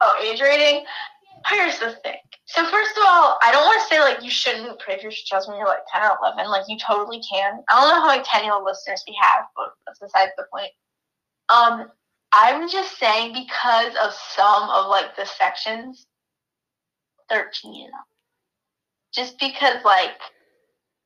Oh, 0.00 0.22
age 0.22 0.40
rating. 0.40 0.84
Here's 1.46 1.78
the 1.78 1.92
thing. 2.02 2.16
So 2.46 2.64
first 2.64 2.96
of 2.96 3.04
all, 3.06 3.38
I 3.42 3.52
don't 3.52 3.62
want 3.64 3.80
to 3.82 3.94
say 3.94 4.00
like 4.00 4.22
you 4.22 4.30
shouldn't 4.30 4.78
pray 4.80 4.96
for 4.96 5.02
your 5.04 5.12
child 5.12 5.44
when 5.48 5.56
you're 5.58 5.66
like 5.66 5.86
10 5.92 6.02
or 6.02 6.18
11. 6.22 6.50
Like 6.50 6.64
you 6.68 6.78
totally 6.78 7.20
can. 7.30 7.60
I 7.68 7.80
don't 7.80 7.88
know 7.88 8.00
how 8.00 8.08
many 8.08 8.22
10 8.24 8.44
year 8.44 8.52
old 8.52 8.64
listeners 8.64 9.04
we 9.06 9.16
have, 9.20 9.44
but 9.54 9.72
that's 9.86 9.98
besides 9.98 10.32
the 10.36 10.44
point. 10.52 10.72
Um, 11.48 11.90
I'm 12.32 12.68
just 12.68 12.98
saying 12.98 13.32
because 13.32 13.94
of 14.02 14.12
some 14.12 14.68
of 14.70 14.88
like 14.88 15.16
the 15.16 15.26
sections, 15.26 16.06
13 17.30 17.84
and 17.84 17.94
up. 17.94 18.06
Just 19.12 19.38
because 19.38 19.82
like 19.84 20.16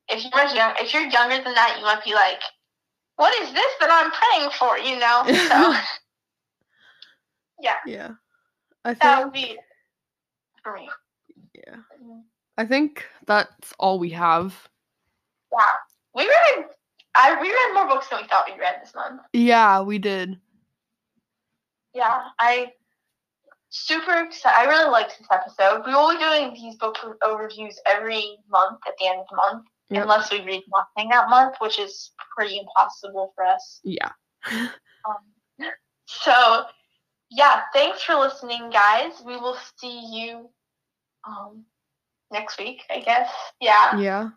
if 0.09 0.23
you're 0.23 0.31
much 0.31 0.55
young, 0.55 0.73
if 0.79 0.93
you're 0.93 1.07
younger 1.07 1.43
than 1.43 1.53
that, 1.53 1.77
you 1.79 1.85
might 1.85 2.03
be 2.03 2.13
like, 2.13 2.41
what 3.17 3.33
is 3.43 3.53
this 3.53 3.71
that 3.79 3.89
I'm 3.91 4.11
praying 4.11 4.51
for? 4.57 4.77
You 4.77 4.99
know. 4.99 5.23
So 5.49 5.79
yeah, 7.61 7.75
Yeah. 7.85 8.09
I 8.83 8.93
that 8.95 8.99
think 9.01 9.25
would 9.25 9.33
be 9.33 9.57
for 10.63 10.73
me. 10.73 10.89
yeah. 11.55 11.77
I 12.57 12.65
think 12.65 13.05
that's 13.25 13.73
all 13.79 13.99
we 13.99 14.09
have. 14.09 14.53
Yeah, 15.51 15.59
we 16.13 16.23
read. 16.23 16.65
I 17.15 17.39
we 17.41 17.49
read 17.49 17.73
more 17.73 17.87
books 17.87 18.07
than 18.09 18.21
we 18.21 18.27
thought 18.27 18.45
we 18.51 18.59
read 18.59 18.81
this 18.81 18.93
month. 18.95 19.21
Yeah, 19.33 19.81
we 19.81 19.97
did. 19.99 20.37
Yeah, 21.93 22.23
I 22.39 22.73
super 23.69 24.23
excited. 24.25 24.57
I 24.57 24.65
really 24.65 24.89
liked 24.89 25.17
this 25.17 25.27
episode. 25.31 25.83
We 25.85 25.93
will 25.93 26.11
be 26.11 26.17
doing 26.19 26.53
these 26.53 26.75
book 26.75 26.97
overviews 27.23 27.75
every 27.85 28.37
month 28.49 28.79
at 28.87 28.93
the 28.99 29.07
end 29.07 29.19
of 29.21 29.25
the 29.29 29.35
month, 29.35 29.65
Yep. 29.89 30.03
unless 30.03 30.31
we 30.31 30.41
read 30.41 30.63
nothing 30.73 31.09
that 31.11 31.29
month, 31.29 31.55
which 31.59 31.77
is 31.79 32.11
pretty 32.35 32.57
impossible 32.59 33.31
for 33.35 33.45
us. 33.45 33.79
Yeah. 33.83 34.11
Um, 35.05 35.69
so, 36.05 36.63
yeah, 37.29 37.63
thanks 37.73 38.01
for 38.03 38.15
listening, 38.15 38.69
guys. 38.69 39.11
We 39.25 39.35
will 39.35 39.57
see 39.77 39.99
you 40.13 40.49
um 41.27 41.65
next 42.31 42.57
week, 42.57 42.83
I 42.89 42.99
guess. 43.01 43.29
Yeah. 43.59 43.97
Yeah. 43.99 44.29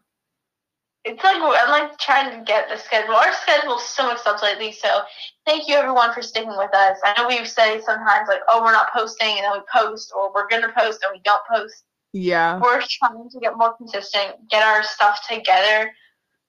it's 1.05 1.23
like 1.23 1.37
I'm 1.37 1.71
like 1.71 1.99
trying 1.99 2.37
to 2.37 2.45
get 2.45 2.69
the 2.69 2.77
schedule. 2.79 3.15
Our 3.15 3.33
schedule's 3.33 3.85
so 3.89 4.09
mixed 4.09 4.27
up 4.27 4.43
lately, 4.43 4.73
so 4.73 5.03
thank 5.47 5.69
you 5.69 5.77
everyone 5.77 6.13
for 6.13 6.21
sticking 6.23 6.57
with 6.57 6.75
us. 6.75 6.99
I 7.05 7.15
know 7.23 7.29
we 7.29 7.45
say 7.45 7.81
sometimes 7.81 8.29
like, 8.29 8.41
oh, 8.49 8.63
we're 8.63 8.73
not 8.73 8.93
posting, 8.93 9.29
and 9.39 9.45
then 9.45 9.53
we 9.53 9.61
post, 9.73 10.13
or 10.17 10.33
we're 10.35 10.49
gonna 10.49 10.73
post 10.77 11.05
and 11.05 11.13
we 11.15 11.21
don't 11.25 11.43
post. 11.49 11.85
Yeah. 12.17 12.59
We're 12.61 12.81
trying 12.89 13.29
to 13.31 13.41
get 13.41 13.59
more 13.59 13.77
consistent, 13.77 14.49
get 14.51 14.63
our 14.63 14.83
stuff 14.83 15.21
together. 15.29 15.93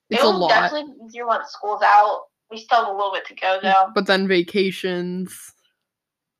It's 0.10 0.22
it 0.22 0.26
a 0.26 0.30
will 0.30 0.40
lot. 0.40 0.50
definitely 0.50 0.94
be 0.94 1.06
easier 1.06 1.28
once 1.28 1.52
school's 1.52 1.82
out. 1.84 2.22
We 2.50 2.58
still 2.58 2.86
have 2.86 2.88
a 2.88 2.92
little 2.96 3.12
bit 3.12 3.26
to 3.28 3.36
go 3.36 3.60
though. 3.62 3.92
But 3.94 4.08
then 4.08 4.28
vacations, 4.30 5.54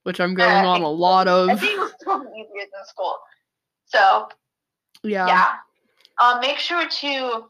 which 0.04 0.22
I'm 0.22 0.34
going 0.34 0.50
Yeah, 0.50 0.66
on 0.66 0.82
a 0.82 0.90
lot 0.90 1.28
of. 1.28 1.50
I 1.50 1.56
think 1.58 1.74
it 1.74 1.80
will 1.80 1.90
still 2.00 2.22
easier 2.34 2.66
than 2.74 2.86
school. 2.86 3.18
So 3.88 4.30
Yeah. 5.04 5.28
yeah. 5.28 5.54
Um, 6.24 6.40
make 6.40 6.58
sure 6.58 6.88
to 6.88 7.46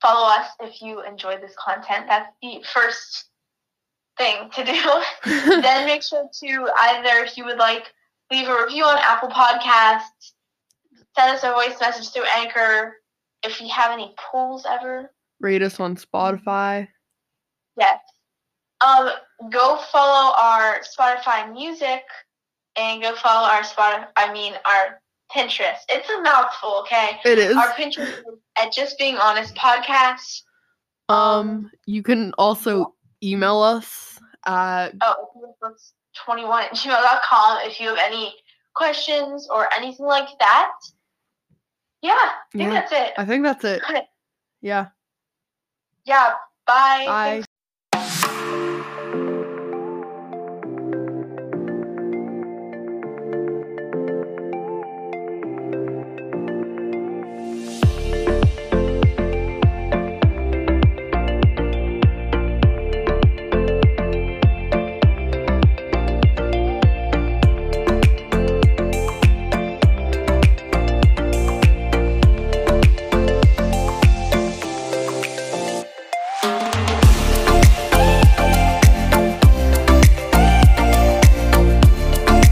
follow 0.00 0.28
us 0.28 0.46
if 0.60 0.80
you 0.80 1.02
enjoy 1.02 1.38
this 1.38 1.54
content. 1.58 2.06
That's 2.08 2.30
the 2.40 2.62
first 2.72 3.24
thing 4.16 4.48
to 4.50 4.64
do. 4.64 5.02
then 5.60 5.86
make 5.86 6.04
sure 6.04 6.28
to 6.40 6.70
either, 6.78 7.24
if 7.24 7.36
you 7.36 7.44
would 7.46 7.58
like, 7.58 7.92
leave 8.30 8.48
a 8.48 8.62
review 8.64 8.84
on 8.84 8.98
Apple 8.98 9.28
Podcasts, 9.28 10.32
send 11.16 11.36
us 11.36 11.44
a 11.44 11.52
voice 11.52 11.78
message 11.80 12.10
through 12.10 12.24
Anchor. 12.36 12.96
If 13.42 13.60
you 13.60 13.68
have 13.68 13.92
any 13.92 14.14
polls 14.16 14.66
ever, 14.68 15.12
Rate 15.40 15.62
us 15.62 15.78
on 15.80 15.96
Spotify. 15.96 16.88
yes. 17.78 17.98
Um, 18.80 19.10
go 19.50 19.78
follow 19.92 20.34
our 20.38 20.80
Spotify 20.80 21.50
music 21.52 22.02
and 22.76 23.02
go 23.02 23.14
follow 23.14 23.48
our 23.48 23.62
Spotify, 23.62 24.06
I 24.16 24.32
mean, 24.32 24.54
our 24.64 25.00
Pinterest. 25.34 25.78
It's 25.88 26.08
a 26.10 26.20
mouthful, 26.22 26.80
okay? 26.82 27.18
It 27.24 27.38
is. 27.38 27.56
Our 27.56 27.68
Pinterest 27.70 28.18
is 28.18 28.24
at 28.58 28.72
Just 28.72 28.98
Being 28.98 29.16
Honest 29.16 29.54
Podcast. 29.54 30.42
Um, 31.08 31.70
you 31.86 32.02
can 32.02 32.32
also 32.38 32.94
email 33.22 33.60
us 33.60 34.18
at 34.46 34.90
Oh, 35.02 35.14
21 36.24 36.64
at 36.64 36.72
gmail.com 36.72 37.58
if 37.62 37.80
you 37.80 37.88
have 37.88 37.98
any 37.98 38.34
questions 38.74 39.48
or 39.50 39.72
anything 39.74 40.06
like 40.06 40.28
that. 40.40 40.72
Yeah, 42.02 42.12
I 42.12 42.32
think 42.52 42.72
Yeah. 42.72 42.80
that's 42.80 42.92
it. 42.92 43.12
I 43.16 43.24
think 43.24 43.42
that's 43.44 43.64
it. 43.64 43.82
Yeah. 44.60 44.86
Yeah, 46.06 46.32
bye. 46.66 47.04
Bye. 47.06 47.24
Thanks 47.30 47.46